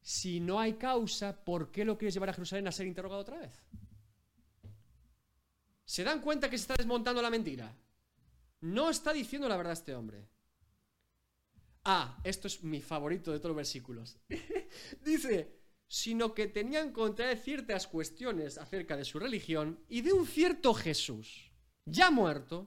[0.01, 3.39] si no hay causa, ¿por qué lo quieres llevar a Jerusalén a ser interrogado otra
[3.39, 3.63] vez?
[5.85, 7.75] ¿Se dan cuenta que se está desmontando la mentira?
[8.63, 10.27] No está diciendo la verdad este hombre.
[11.85, 14.17] Ah, esto es mi favorito de todos los versículos.
[15.05, 15.62] Dice,
[15.93, 20.73] sino que tenían contra él ciertas cuestiones acerca de su religión y de un cierto
[20.73, 21.53] Jesús,
[21.85, 22.67] ya muerto,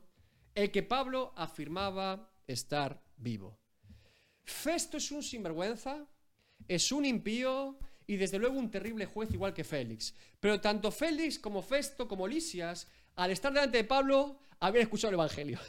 [0.54, 3.58] el que Pablo afirmaba estar vivo.
[4.44, 6.06] Festo es un sinvergüenza,
[6.68, 10.14] es un impío y desde luego un terrible juez igual que Félix.
[10.40, 15.16] Pero tanto Félix como Festo como Lisias, al estar delante de Pablo, habían escuchado el
[15.16, 15.60] Evangelio.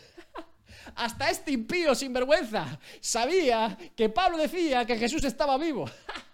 [0.95, 5.91] Hasta este impío sinvergüenza sabía que Pablo decía que Jesús estaba vivo.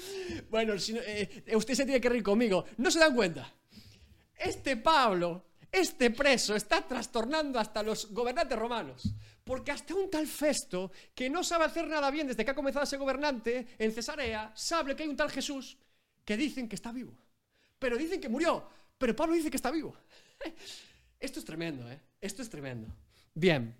[0.50, 2.64] bueno, si eh, usted se tiene que reír conmigo.
[2.78, 3.52] ¿No se dan cuenta?
[4.36, 9.14] Este Pablo este preso está trastornando hasta los gobernantes romanos.
[9.44, 12.82] Porque hasta un tal Festo, que no sabe hacer nada bien desde que ha comenzado
[12.82, 15.76] a ser gobernante en Cesarea, sabe que hay un tal Jesús
[16.24, 17.16] que dicen que está vivo.
[17.78, 18.68] Pero dicen que murió.
[18.96, 19.94] Pero Pablo dice que está vivo.
[21.20, 22.00] Esto es tremendo, ¿eh?
[22.20, 22.88] Esto es tremendo.
[23.34, 23.74] Bien.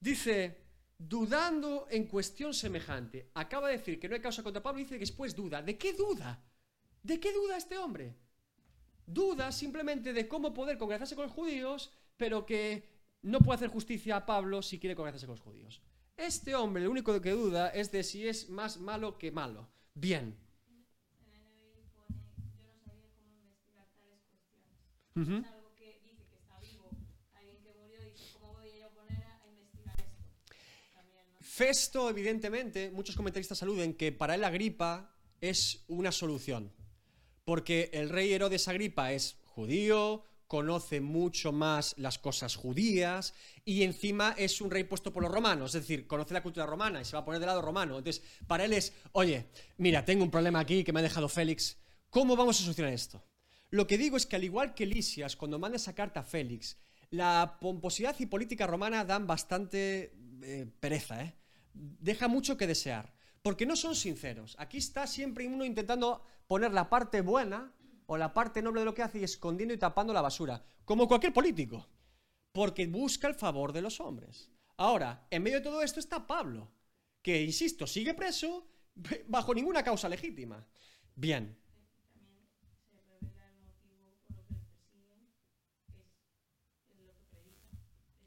[0.00, 0.56] Dice,
[0.98, 3.30] dudando en cuestión semejante.
[3.34, 5.62] Acaba de decir que no hay causa contra Pablo y dice que después duda.
[5.62, 6.42] ¿De qué duda?
[7.02, 8.16] ¿De qué duda este hombre?
[9.08, 12.88] duda simplemente de cómo poder congraciarse con los judíos, pero que
[13.22, 15.80] no puede hacer justicia a Pablo si quiere congraciarse con los judíos.
[16.16, 19.68] Este hombre lo único que duda es de si es más malo que malo.
[19.94, 20.36] Bien.
[31.58, 36.72] Festo, evidentemente, muchos comentaristas aluden que para él Agripa es una solución
[37.48, 43.32] porque el rey Herodes Agripa es judío, conoce mucho más las cosas judías
[43.64, 47.00] y encima es un rey puesto por los romanos, es decir, conoce la cultura romana
[47.00, 47.96] y se va a poner del lado romano.
[47.96, 49.46] Entonces, para él es, oye,
[49.78, 51.78] mira, tengo un problema aquí que me ha dejado Félix,
[52.10, 53.24] ¿cómo vamos a solucionar esto?
[53.70, 56.76] Lo que digo es que al igual que Lisias, cuando manda esa carta a Félix,
[57.10, 61.34] la pomposidad y política romana dan bastante eh, pereza, ¿eh?
[61.78, 64.56] Deja mucho que desear porque no son sinceros.
[64.58, 67.72] Aquí está siempre uno intentando poner la parte buena
[68.06, 71.06] o la parte noble de lo que hace y escondiendo y tapando la basura, como
[71.06, 71.88] cualquier político,
[72.52, 74.50] porque busca el favor de los hombres.
[74.76, 76.70] Ahora, en medio de todo esto está Pablo,
[77.22, 78.68] que, insisto, sigue preso
[79.28, 80.66] bajo ninguna causa legítima.
[81.14, 81.58] Bien.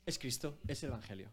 [0.05, 1.31] Es Cristo, es el Evangelio.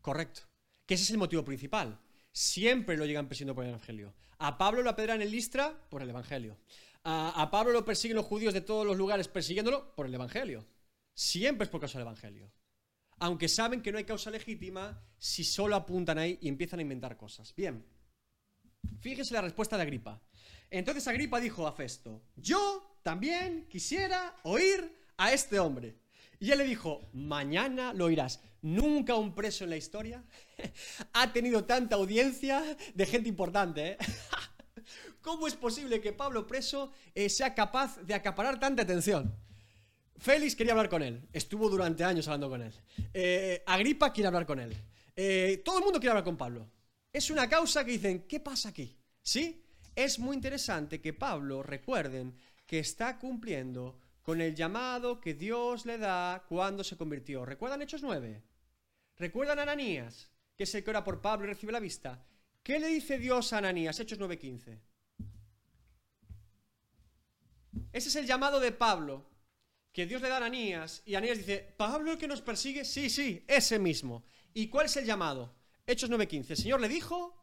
[0.00, 0.42] Correcto.
[0.86, 1.98] Que ese es el motivo principal.
[2.32, 4.14] Siempre lo llegan persiguiendo por el Evangelio.
[4.38, 6.56] A Pablo lo apedrean en Listra por el Evangelio.
[7.04, 10.66] A, a Pablo lo persiguen los judíos de todos los lugares persiguiéndolo por el Evangelio.
[11.14, 12.50] Siempre es por causa del Evangelio.
[13.18, 17.16] Aunque saben que no hay causa legítima si solo apuntan ahí y empiezan a inventar
[17.16, 17.54] cosas.
[17.54, 17.84] Bien.
[19.00, 20.20] Fíjese la respuesta de Agripa.
[20.70, 25.96] Entonces Agripa dijo a Festo, yo también quisiera oír a este hombre.
[26.40, 28.40] Y él le dijo, mañana lo oirás.
[28.62, 30.24] Nunca un preso en la historia
[31.12, 32.62] ha tenido tanta audiencia
[32.94, 33.90] de gente importante.
[33.92, 33.98] ¿eh?
[35.20, 39.34] ¿Cómo es posible que Pablo preso eh, sea capaz de acaparar tanta atención?
[40.16, 41.28] Félix quería hablar con él.
[41.30, 42.72] Estuvo durante años hablando con él.
[43.12, 44.74] Eh, Agripa quiere hablar con él.
[45.62, 46.70] todo el mundo quiere hablar con Pablo.
[47.12, 48.96] Es una causa que dicen, ¿qué pasa aquí?
[49.22, 49.62] ¿Sí?
[49.94, 55.98] Es muy interesante que Pablo, recuerden, que está cumpliendo con el llamado que Dios le
[55.98, 57.44] da cuando se convirtió.
[57.44, 58.42] ¿Recuerdan Hechos 9?
[59.16, 62.24] ¿Recuerdan Ananías, que es el que ora por Pablo y recibe la vista?
[62.62, 63.98] ¿Qué le dice Dios a Ananías?
[63.98, 64.78] Hechos 9:15.
[67.92, 69.28] Ese es el llamado de Pablo,
[69.92, 72.84] que Dios le da a Ananías, y Ananías dice, ¿Pablo el que nos persigue?
[72.84, 74.24] Sí, sí, ese mismo.
[74.52, 75.54] ¿Y cuál es el llamado?
[75.86, 76.50] Hechos 9:15.
[76.50, 77.39] El Señor le dijo,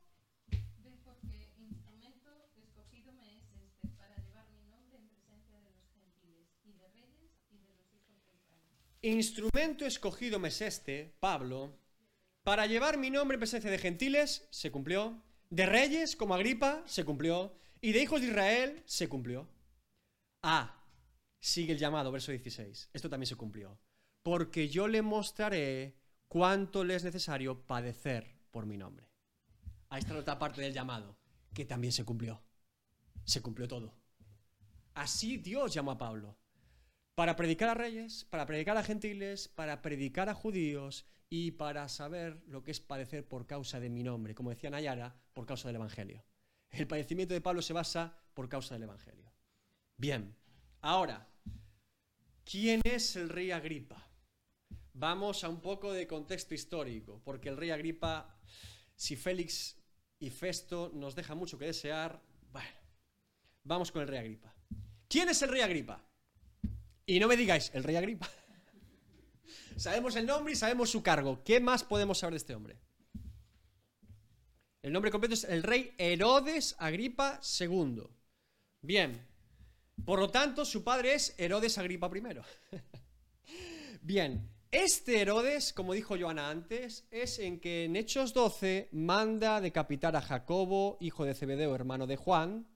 [9.08, 11.74] Instrumento escogido me es este, Pablo,
[12.44, 17.06] para llevar mi nombre en presencia de gentiles, se cumplió, de reyes como Agripa, se
[17.06, 19.48] cumplió, y de hijos de Israel, se cumplió.
[20.44, 20.84] Ah,
[21.40, 23.80] sigue el llamado, verso 16, esto también se cumplió,
[24.24, 25.96] porque yo le mostraré
[26.28, 29.08] cuánto le es necesario padecer por mi nombre.
[29.88, 31.18] Ahí está otra parte del llamado,
[31.54, 32.44] que también se cumplió.
[33.24, 33.94] Se cumplió todo.
[34.96, 36.38] Así Dios llamó a Pablo
[37.18, 42.44] para predicar a reyes, para predicar a gentiles, para predicar a judíos y para saber
[42.46, 45.78] lo que es padecer por causa de mi nombre, como decía Nayara, por causa del
[45.78, 46.24] Evangelio.
[46.70, 49.34] El padecimiento de Pablo se basa por causa del Evangelio.
[49.98, 50.38] Bien,
[50.82, 51.28] ahora,
[52.46, 54.08] ¿quién es el rey Agripa?
[54.94, 58.38] Vamos a un poco de contexto histórico, porque el rey Agripa,
[58.96, 59.76] si Félix
[60.20, 62.78] y Festo nos deja mucho que desear, bueno,
[63.64, 64.54] vamos con el rey Agripa.
[65.08, 66.07] ¿Quién es el rey Agripa?
[67.10, 68.30] Y no me digáis, el rey Agripa.
[69.78, 71.42] sabemos el nombre y sabemos su cargo.
[71.42, 72.78] ¿Qué más podemos saber de este hombre?
[74.82, 78.04] El nombre completo es el rey Herodes Agripa II.
[78.82, 79.26] Bien.
[80.06, 82.78] Por lo tanto, su padre es Herodes Agripa I.
[84.02, 84.52] Bien.
[84.70, 90.22] Este Herodes, como dijo Joana antes, es en que en Hechos 12 manda decapitar a
[90.22, 92.68] Jacobo, hijo de Zebedeo, hermano de Juan,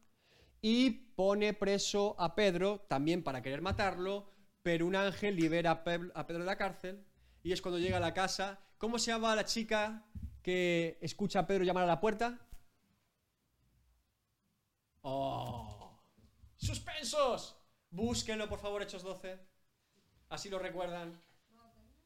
[0.62, 6.40] y pone preso a Pedro, también para querer matarlo, pero un ángel libera a Pedro
[6.40, 7.04] de la cárcel
[7.44, 8.60] y es cuando llega a la casa.
[8.78, 10.06] ¿Cómo se llama la chica
[10.42, 12.40] que escucha a Pedro llamar a la puerta?
[15.02, 16.00] ¡Oh!
[16.58, 17.58] ¡Suspensos!
[17.90, 19.38] Búsquenlo, por favor, Hechos 12.
[20.30, 21.20] Así lo recuerdan.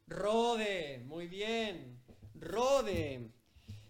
[0.07, 2.01] Rode, muy bien.
[2.33, 3.31] Rode.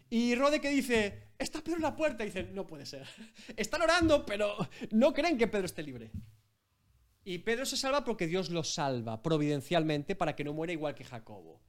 [0.10, 2.24] Y Rode que dice, está Pedro en la puerta.
[2.24, 3.08] Y dicen, no puede ser.
[3.58, 4.56] Están orando, pero
[4.91, 6.12] no creen que Pedro esté libre.
[7.24, 11.04] Y Pedro se salva porque Dios lo salva providencialmente para que no muera igual que
[11.04, 11.62] Jacobo.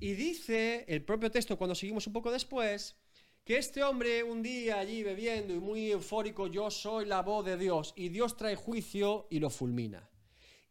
[0.00, 2.96] Y dice el propio texto, cuando seguimos un poco después,
[3.44, 7.56] que este hombre un día allí bebiendo y muy eufórico, yo soy la voz de
[7.56, 10.10] Dios, y Dios trae juicio y lo fulmina.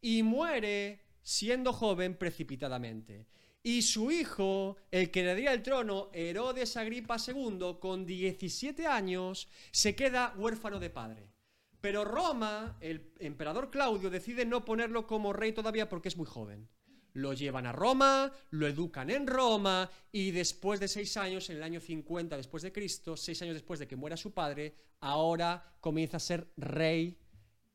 [0.02, 3.26] Y muere siendo joven precipitadamente.
[3.66, 9.48] Y su hijo, el que le daría el trono, Herodes Agripa II, con 17 años,
[9.72, 11.32] se queda huérfano de padre.
[11.80, 16.68] Pero Roma, el emperador Claudio, decide no ponerlo como rey todavía porque es muy joven.
[17.14, 21.64] Lo llevan a Roma, lo educan en Roma y después de seis años, en el
[21.64, 26.18] año 50 después de Cristo, seis años después de que muera su padre, ahora comienza
[26.18, 27.18] a ser rey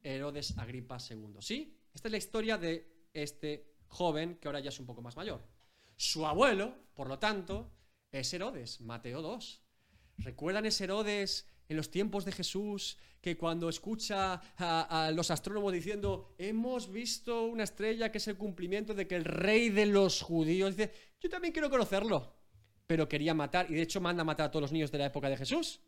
[0.01, 1.35] Herodes Agripa II.
[1.41, 1.77] ¿Sí?
[1.93, 5.50] Esta es la historia de este joven que ahora ya es un poco más mayor.
[6.01, 7.69] Su abuelo, por lo tanto,
[8.11, 9.61] es Herodes, Mateo 2.
[10.17, 16.33] ¿Recuerdan ese Herodes en los tiempos de Jesús que cuando escucha a, los astrónomos diciendo,
[16.39, 20.75] hemos visto una estrella que es el cumplimiento de que el rey de los judíos
[20.75, 22.33] dice, yo también quiero conocerlo,
[22.87, 25.05] pero quería matar, y de hecho manda a matar a todos los niños de la
[25.05, 25.81] época de Jesús?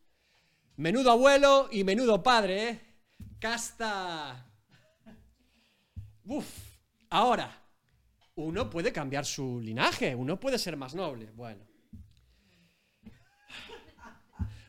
[0.75, 2.81] Menudo abuelo y menudo padre, ¿eh?
[3.39, 4.47] Casta.
[6.25, 6.45] Uf,
[7.09, 7.62] ahora,
[8.35, 11.31] uno puede cambiar su linaje, uno puede ser más noble.
[11.35, 11.65] Bueno.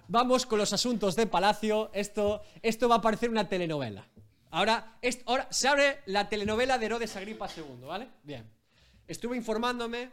[0.09, 1.91] Vamos con los asuntos de Palacio.
[1.95, 4.07] Esto, esto va a parecer una telenovela.
[4.51, 8.09] Ahora, ahora se abre la telenovela de Herodes Agripa II, ¿vale?
[8.23, 8.49] Bien.
[9.07, 10.13] Estuve informándome.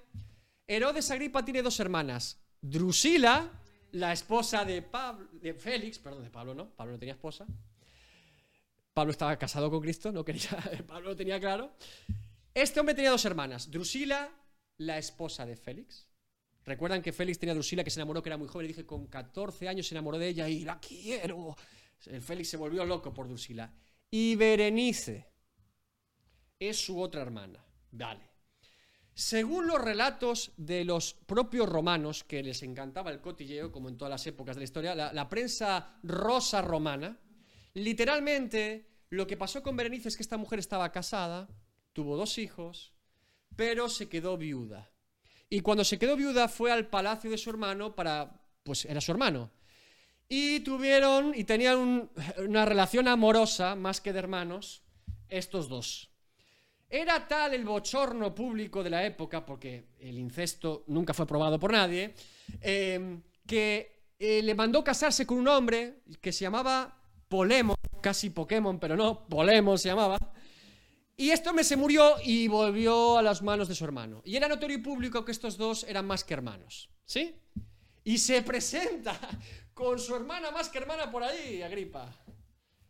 [0.65, 3.49] Herodes Agripa tiene dos hermanas, Drusila,
[3.91, 6.69] la esposa de, Pablo, de Félix, perdón, de Pablo, ¿no?
[6.69, 7.45] Pablo no tenía esposa.
[8.93, 10.49] Pablo estaba casado con Cristo, no quería,
[10.87, 11.71] Pablo lo tenía claro.
[12.53, 14.29] Este hombre tenía dos hermanas, Drusila,
[14.77, 16.07] la esposa de Félix.
[16.63, 18.85] Recuerdan que Félix tenía a Drusila que se enamoró, que era muy joven, y dije,
[18.85, 21.55] con 14 años se enamoró de ella y la quiero.
[22.05, 23.73] El Félix se volvió loco por Drusila.
[24.09, 25.27] Y Berenice
[26.59, 27.63] es su otra hermana.
[27.91, 28.29] Vale.
[29.13, 34.09] Según los relatos de los propios romanos, que les encantaba el cotilleo, como en todas
[34.09, 37.19] las épocas de la historia, la, prensa rosa romana,
[37.73, 41.49] literalmente lo que pasó con Berenice es que esta mujer estaba casada,
[41.93, 42.93] tuvo dos hijos,
[43.55, 44.91] pero se quedó viuda.
[45.49, 49.11] Y cuando se quedó viuda fue al palacio de su hermano para, pues era su
[49.11, 49.51] hermano.
[50.29, 54.81] Y tuvieron y tenían una relación amorosa, más que de hermanos,
[55.27, 56.09] estos dos.
[56.89, 61.71] Era tal el bochorno público de la época, porque el incesto nunca fue probado por
[61.71, 62.13] nadie,
[62.61, 68.79] em, que eh, le mandó casarse con un hombre que se llamaba Polemo, casi Pokémon,
[68.79, 70.17] pero no, Polemo se llamaba.
[71.21, 74.23] Y este hombre se murió y volvió a las manos de su hermano.
[74.25, 76.89] Y era notorio y público que estos dos eran más que hermanos.
[77.05, 77.35] ¿Sí?
[78.03, 79.19] Y se presenta
[79.75, 82.11] con su hermana más que hermana por ahí, Agripa.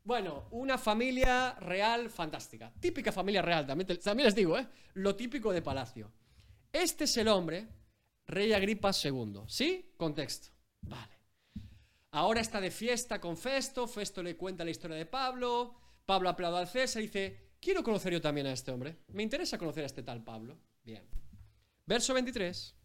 [0.05, 2.71] Bueno, una familia real fantástica.
[2.79, 4.65] Típica familia real, también, también les digo, ¿eh?
[4.93, 6.09] Lo típico de palacio.
[6.71, 7.67] Este es el hombre,
[8.27, 9.41] rey Agripa II.
[9.47, 9.91] ¿Sí?
[9.97, 10.51] Contexto.
[10.79, 11.19] Vale.
[12.11, 15.75] Ahora está de fiesta con Festo, Festo le cuenta la historia de Pablo,
[16.05, 18.97] Pablo aplaude al César y dice, quiero conocer yo también a este hombre.
[19.13, 20.57] Me interesa conocer a este tal Pablo.
[20.83, 21.03] Bien.
[21.85, 22.75] Verso 23.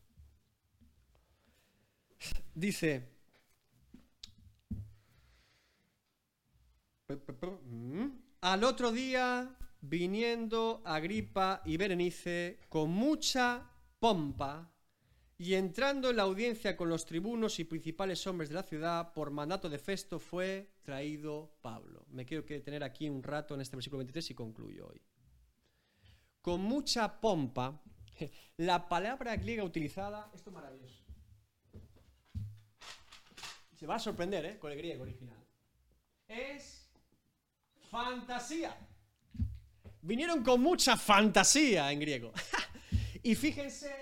[2.55, 3.09] Dice,
[8.41, 14.72] Al otro día, viniendo Agripa y Berenice con mucha pompa
[15.39, 19.31] y entrando en la audiencia con los tribunos y principales hombres de la ciudad, por
[19.31, 22.07] mandato de Festo fue traído Pablo.
[22.11, 25.03] Me quiero tener aquí un rato en este versículo 23 y concluyo hoy.
[26.41, 27.82] Con mucha pompa,
[28.57, 31.03] la palabra griega utilizada, esto es maravilloso.
[33.74, 34.59] Se va a sorprender ¿eh?
[34.59, 35.45] con el griego original.
[36.28, 36.89] Es
[37.91, 38.74] fantasía.
[40.01, 42.32] Vinieron con mucha fantasía en griego.
[43.24, 43.93] y fíjense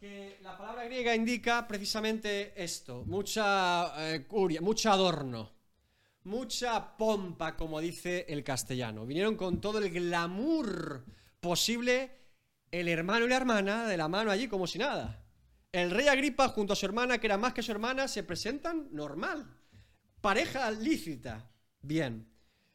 [0.00, 5.61] que la palabra griega indica precisamente esto, mucha eh, curia, mucho adorno,
[6.24, 9.06] mucha pompa, como dice el castellano.
[9.06, 11.04] Vinieron con todo el glamour
[11.40, 12.10] posible,
[12.70, 15.24] el hermano y la hermana de la mano allí como si nada.
[15.72, 18.88] El rey Agripa junto a su hermana, que era más que su hermana, se presentan
[18.92, 19.46] normal.
[20.20, 21.50] Pareja lícita.
[21.80, 22.28] Bien.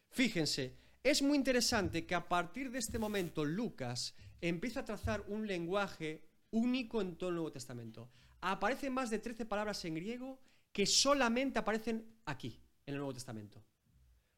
[0.09, 5.47] Fíjense, es muy interesante que a partir de este momento Lucas empieza a trazar un
[5.47, 8.09] lenguaje único en todo el Nuevo Testamento.
[8.41, 10.39] Aparecen más de 13 palabras en griego
[10.71, 13.63] que solamente aparecen aquí, en el Nuevo Testamento.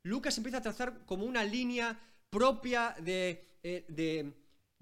[0.04, 1.98] Lucas empieza a trazar como una línea
[2.30, 4.34] propia de, eh,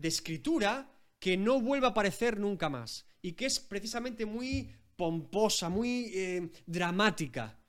[0.02, 0.90] escritura
[1.20, 6.50] que no vuelve a aparecer nunca más y que es precisamente muy pomposa, muy eh,
[6.66, 7.60] dramática.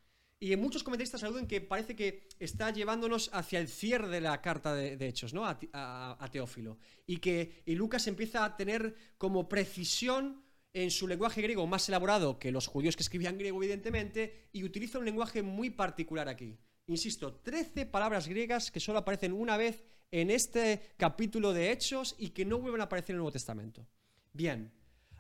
[0.41, 4.73] Y muchos comentaristas aluden que parece que está llevándonos hacia el cierre de la carta
[4.73, 5.45] de, Hechos, ¿no?
[5.45, 6.79] A, Teófilo.
[7.07, 12.53] Y que Lucas empieza a tener como precisión en su lenguaje griego más elaborado que
[12.53, 16.59] los judíos que escribían griego, evidentemente, y utiliza un lenguaje muy particular aquí.
[16.87, 22.31] Insisto, 13 palabras griegas que solo aparecen una vez en este capítulo de Hechos y
[22.31, 23.87] que no vuelven a aparecer en el Nuevo Testamento.
[24.33, 24.73] Bien,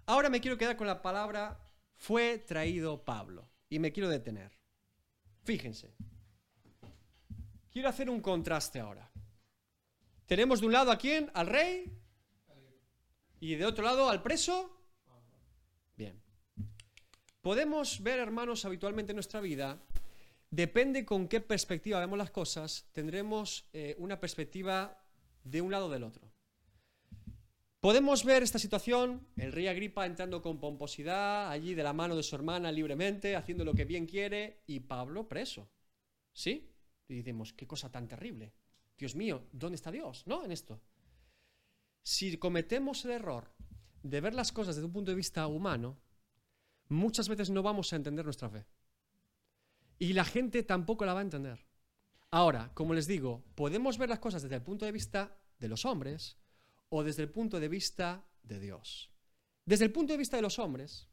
[0.07, 1.61] ahora me quiero quedar con la palabra
[1.99, 4.53] fue traído Pablo y me quiero detener.
[5.43, 5.95] Fíjense.
[7.71, 9.11] Quiero hacer un contraste ahora.
[10.27, 11.31] Tenemos de un lado a quién?
[11.35, 11.93] Al rey.
[13.41, 14.78] Y de otro lado al preso.
[17.41, 19.81] Podemos ver, hermanos, habitualmente en nuestra vida,
[20.51, 25.01] depende con qué perspectiva vemos las cosas, tendremos eh, una perspectiva
[25.45, 26.29] de un lado o del otro.
[27.81, 32.25] Podemos ver esta situación, el rey Agripa entrando con pomposidad, allí de la mano de
[32.25, 35.71] su hermana libremente, haciendo lo que bien quiere, y Pablo preso.
[36.33, 36.69] ¿Sí?
[37.07, 38.53] Y decimos, qué cosa tan terrible.
[38.97, 40.25] Dios mío, ¿dónde está Dios?
[40.27, 40.45] ¿No?
[40.45, 40.81] En esto.
[42.03, 43.53] Si cometemos el error
[44.03, 45.97] de ver las cosas desde un punto de vista humano,
[46.89, 48.67] muchas veces no vamos a entender nuestra fe.
[49.99, 51.67] Y la gente tampoco la va a entender.
[52.31, 55.85] Ahora, como les digo, podemos ver las cosas desde el punto de vista de los
[55.85, 56.37] hombres,
[56.91, 59.11] o desde el punto de vista de Dios.
[59.65, 61.09] Desde el punto de vista de los hombres,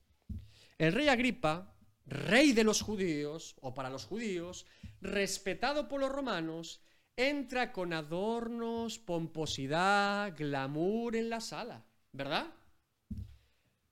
[0.78, 4.66] el rey Agripa, rey de los judíos, o para los judíos,
[5.02, 6.82] respetado por los romanos,
[7.18, 12.54] entra con adornos, pomposidad, glamour en la sala, ¿verdad?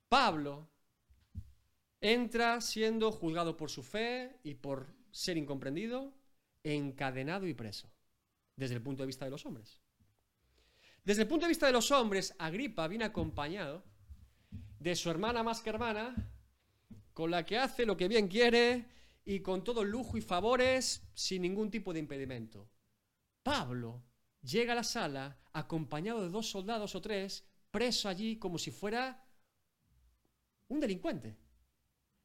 [0.09, 0.72] Pablo
[2.03, 6.13] entra siendo juzgado por su fe y por ser incomprendido,
[6.61, 7.89] encadenado y preso,
[8.57, 9.79] desde el punto de vista de los hombres.
[11.05, 13.85] Desde el punto de vista de los hombres, Agripa viene acompañado
[14.79, 16.13] de su hermana más que hermana,
[17.13, 18.85] con la que hace lo que bien quiere
[19.23, 22.69] y con todo lujo y favores sin ningún tipo de impedimento.
[23.43, 24.03] Pablo
[24.41, 29.25] llega a la sala acompañado de dos soldados o tres, preso allí como si fuera
[30.67, 31.42] un delincuente.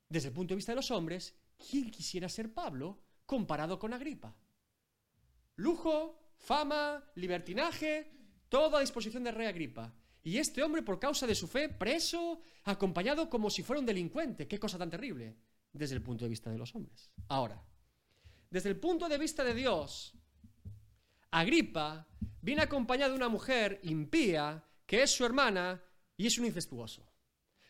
[0.08, 1.34] Desde el punto de vista de los hombres,
[1.70, 4.34] ¿quién quisiera ser Pablo comparado con Agripa?
[5.56, 8.10] Lujo, fama, libertinaje,
[8.48, 9.92] todo a disposición del rey Agripa.
[10.22, 14.48] Y este hombre, por causa de su fe, preso, acompañado como si fuera un delincuente.
[14.48, 15.36] Qué cosa tan terrible,
[15.72, 17.10] desde el punto de vista de los hombres.
[17.28, 17.62] Ahora,
[18.50, 20.14] desde el punto de vista de Dios,
[21.30, 22.08] Agripa
[22.40, 25.82] viene acompañado de una mujer impía, que es su hermana,
[26.16, 27.07] y es un incestuoso.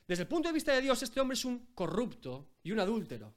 [0.08, 3.34] Desde el punto de vista de Dios, este hombre es un corrupto y un adúltero.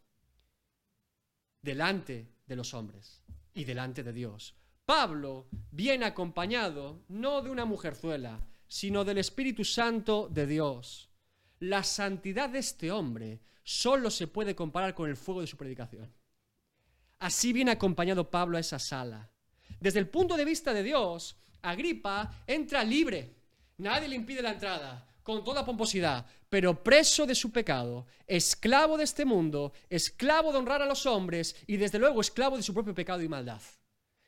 [1.62, 3.22] Delante de los hombres
[3.54, 4.56] y delante de Dios.
[4.86, 11.10] Pablo viene acompañado no de una mujerzuela, sino del Espíritu Santo de Dios.
[11.60, 16.12] La santidad de este hombre solo se puede comparar con el fuego de su predicación.
[17.20, 19.30] Así viene acompañado Pablo a esa sala.
[19.82, 23.36] Desde el punto de vista de Dios, Agripa entra libre.
[23.78, 29.06] Nadie le impide la entrada, con toda pomposidad, pero preso de su pecado, esclavo de
[29.06, 32.94] este mundo, esclavo de honrar a los hombres y desde luego esclavo de su propio
[32.94, 33.62] pecado y maldad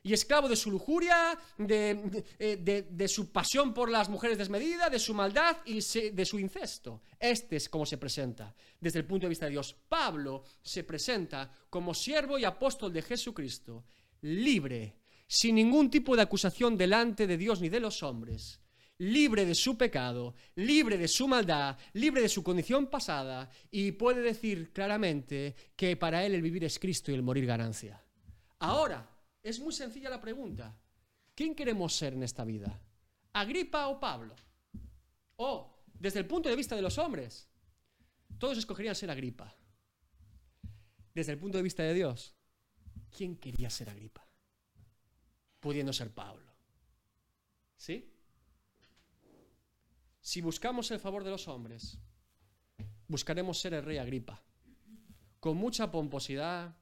[0.05, 5.13] y esclavo de su lujuria, eh, de, su pasión por las mujeres desmedidas, de su
[5.13, 5.79] maldad y
[6.11, 7.01] de su incesto.
[7.17, 9.75] Este es como se presenta desde el punto de vista de Dios.
[9.87, 13.85] Pablo se presenta como siervo y apóstol de Jesucristo,
[14.21, 18.59] libre, sin ningún tipo de acusación delante de Dios ni de los hombres,
[19.03, 24.21] libre de su pecado, libre de su maldad, libre de su condición pasada y puede
[24.21, 28.01] decir claramente que para él el vivir es Cristo y el morir ganancia.
[28.59, 29.09] Ahora,
[29.41, 30.77] es muy sencilla la pregunta.
[31.35, 32.79] ¿Quién queremos ser en esta vida?
[33.33, 34.35] ¿Agripa o Pablo?
[35.35, 37.49] O, desde el punto de vista de los hombres,
[38.37, 39.53] todos escogerían ser Agripa.
[41.13, 42.35] Desde el punto de vista de Dios,
[43.11, 44.25] ¿quién quería ser Agripa?
[45.59, 46.53] Pudiendo ser Pablo.
[47.75, 48.12] ¿Sí?
[50.23, 51.99] Si buscamos el favor de los hombres,
[53.09, 54.41] buscaremos ser el rey Agripa,
[55.41, 56.77] con mucha pomposidad,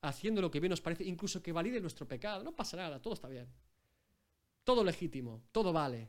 [0.00, 2.42] haciendo lo que bien nos parece, incluso que valide nuestro pecado.
[2.42, 3.52] No pasa nada, todo está bien.
[4.64, 6.08] Todo legítimo, todo vale,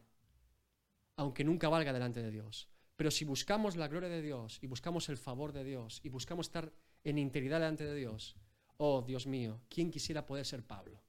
[1.17, 2.69] aunque nunca valga delante de Dios.
[2.95, 6.47] Pero si buscamos la gloria de Dios y buscamos el favor de Dios y buscamos
[6.47, 6.71] estar
[7.03, 8.37] en integridad delante de Dios,
[8.77, 11.03] oh Dios mío, ¿quién quisiera poder ser Pablo?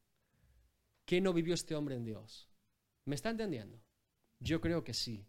[1.05, 2.49] ¿Qué no vivió este hombre en Dios?
[3.05, 3.81] ¿Me está entendiendo?
[4.41, 5.25] Yo creo que sí.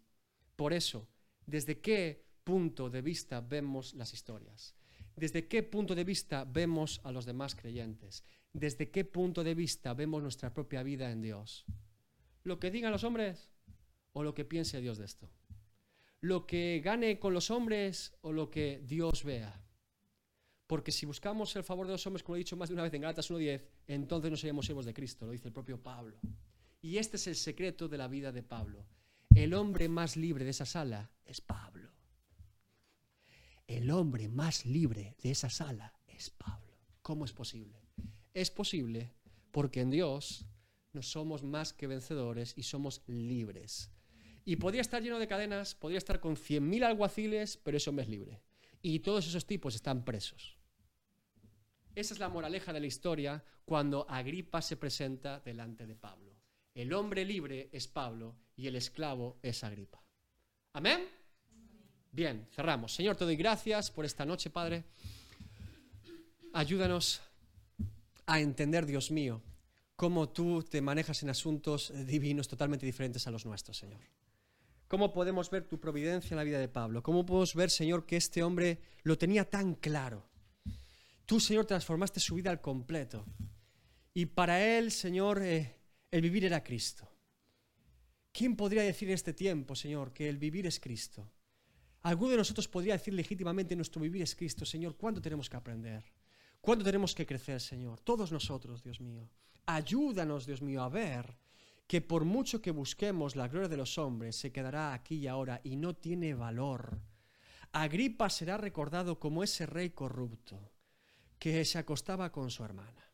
[0.60, 1.08] Por eso,
[1.46, 4.76] ¿desde qué punto de vista vemos las historias?
[5.16, 8.24] ¿Desde qué punto de vista vemos a los demás creyentes?
[8.52, 11.64] ¿Desde qué punto de vista vemos nuestra propia vida en Dios?
[12.44, 13.54] ¿Lo que digan los hombres
[14.12, 15.30] o lo que piense Dios de esto?
[16.20, 19.64] ¿Lo que gane con los hombres o lo que Dios vea?
[20.66, 22.92] Porque si buscamos el favor de los hombres, como he dicho más de una vez
[22.92, 26.18] en Gálatas 1.10, entonces no seríamos siervos de Cristo, lo dice el propio Pablo.
[26.82, 28.84] Y este es el secreto de la vida de Pablo.
[29.34, 31.90] El hombre más libre de esa sala es Pablo
[33.70, 36.76] el hombre más libre de esa sala es Pablo.
[37.02, 37.80] ¿Cómo es posible?
[38.34, 39.14] Es posible
[39.52, 40.44] porque en Dios
[40.92, 43.92] no somos más que vencedores y somos libres.
[44.44, 48.10] Y podría estar lleno de cadenas, podría estar con 100.000 alguaciles, pero ese hombre es
[48.10, 48.42] libre.
[48.82, 50.58] Y todos esos tipos están presos.
[51.94, 56.29] Esa es la moraleja de la historia cuando Agripa se presenta delante de Pablo.
[56.80, 60.02] El hombre libre es Pablo y el esclavo es Agripa.
[60.72, 61.06] Amén.
[62.10, 62.94] Bien, cerramos.
[62.94, 64.84] Señor, te doy gracias por esta noche, Padre.
[66.54, 67.20] Ayúdanos
[68.24, 69.42] a entender, Dios mío,
[69.94, 74.00] cómo tú te manejas en asuntos divinos totalmente diferentes a los nuestros, Señor.
[74.88, 77.02] ¿Cómo podemos ver tu providencia en la vida de Pablo?
[77.02, 80.30] ¿Cómo podemos ver, Señor, que este hombre lo tenía tan claro?
[81.26, 83.26] Tú, Señor, transformaste su vida al completo.
[84.14, 85.79] Y para él, Señor, eh,
[86.10, 87.08] el vivir era Cristo.
[88.32, 91.30] ¿Quién podría decir en este tiempo, Señor, que el vivir es Cristo?
[92.02, 96.04] Alguno de nosotros podría decir legítimamente nuestro vivir es Cristo, Señor, ¿cuánto tenemos que aprender?
[96.60, 98.00] ¿Cuánto tenemos que crecer, Señor?
[98.00, 99.28] Todos nosotros, Dios mío.
[99.66, 101.36] Ayúdanos, Dios mío, a ver
[101.86, 105.60] que por mucho que busquemos la gloria de los hombres, se quedará aquí y ahora
[105.64, 107.00] y no tiene valor.
[107.72, 110.72] Agripa será recordado como ese rey corrupto
[111.36, 113.10] que se acostaba con su hermana.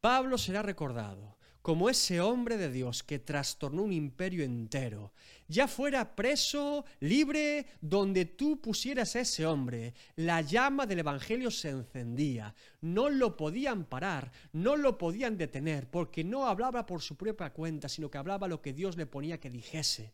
[0.00, 5.14] Pablo será recordado como ese hombre de Dios que trastornó un imperio entero.
[5.48, 11.70] Ya fuera preso, libre, donde tú pusieras a ese hombre, la llama del Evangelio se
[11.70, 12.54] encendía.
[12.82, 17.88] No lo podían parar, no lo podían detener, porque no hablaba por su propia cuenta,
[17.88, 20.12] sino que hablaba lo que Dios le ponía que dijese.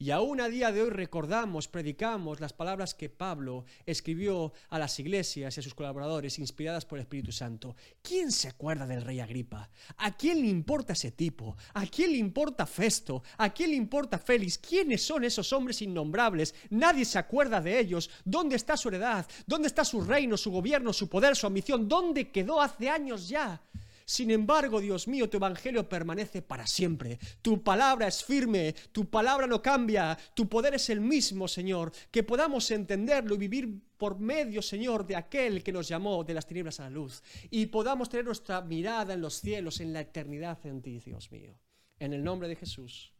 [0.00, 4.96] Y aún a día de hoy recordamos, predicamos las palabras que Pablo escribió a las
[5.00, 7.74] iglesias y a sus colaboradores inspiradas por el Espíritu Santo.
[8.00, 9.68] ¿Quién se acuerda del rey Agripa?
[9.96, 11.56] ¿A quién le importa ese tipo?
[11.74, 13.24] ¿A quién le importa Festo?
[13.38, 14.58] ¿A quién le importa Félix?
[14.58, 16.54] ¿Quiénes son esos hombres innombrables?
[16.70, 18.08] Nadie se acuerda de ellos.
[18.24, 19.26] ¿Dónde está su heredad?
[19.48, 21.88] ¿Dónde está su reino, su gobierno, su poder, su ambición?
[21.88, 23.60] ¿Dónde quedó hace años ya?
[24.08, 27.18] Sin embargo, Dios mío, tu evangelio permanece para siempre.
[27.42, 31.92] Tu palabra es firme, tu palabra no cambia, tu poder es el mismo, Señor.
[32.10, 36.46] Que podamos entenderlo y vivir por medio, Señor, de aquel que nos llamó de las
[36.46, 37.22] tinieblas a la luz.
[37.50, 41.60] Y podamos tener nuestra mirada en los cielos, en la eternidad en ti, Dios mío.
[41.98, 43.12] En el nombre de Jesús.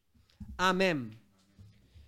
[0.57, 1.20] Amén.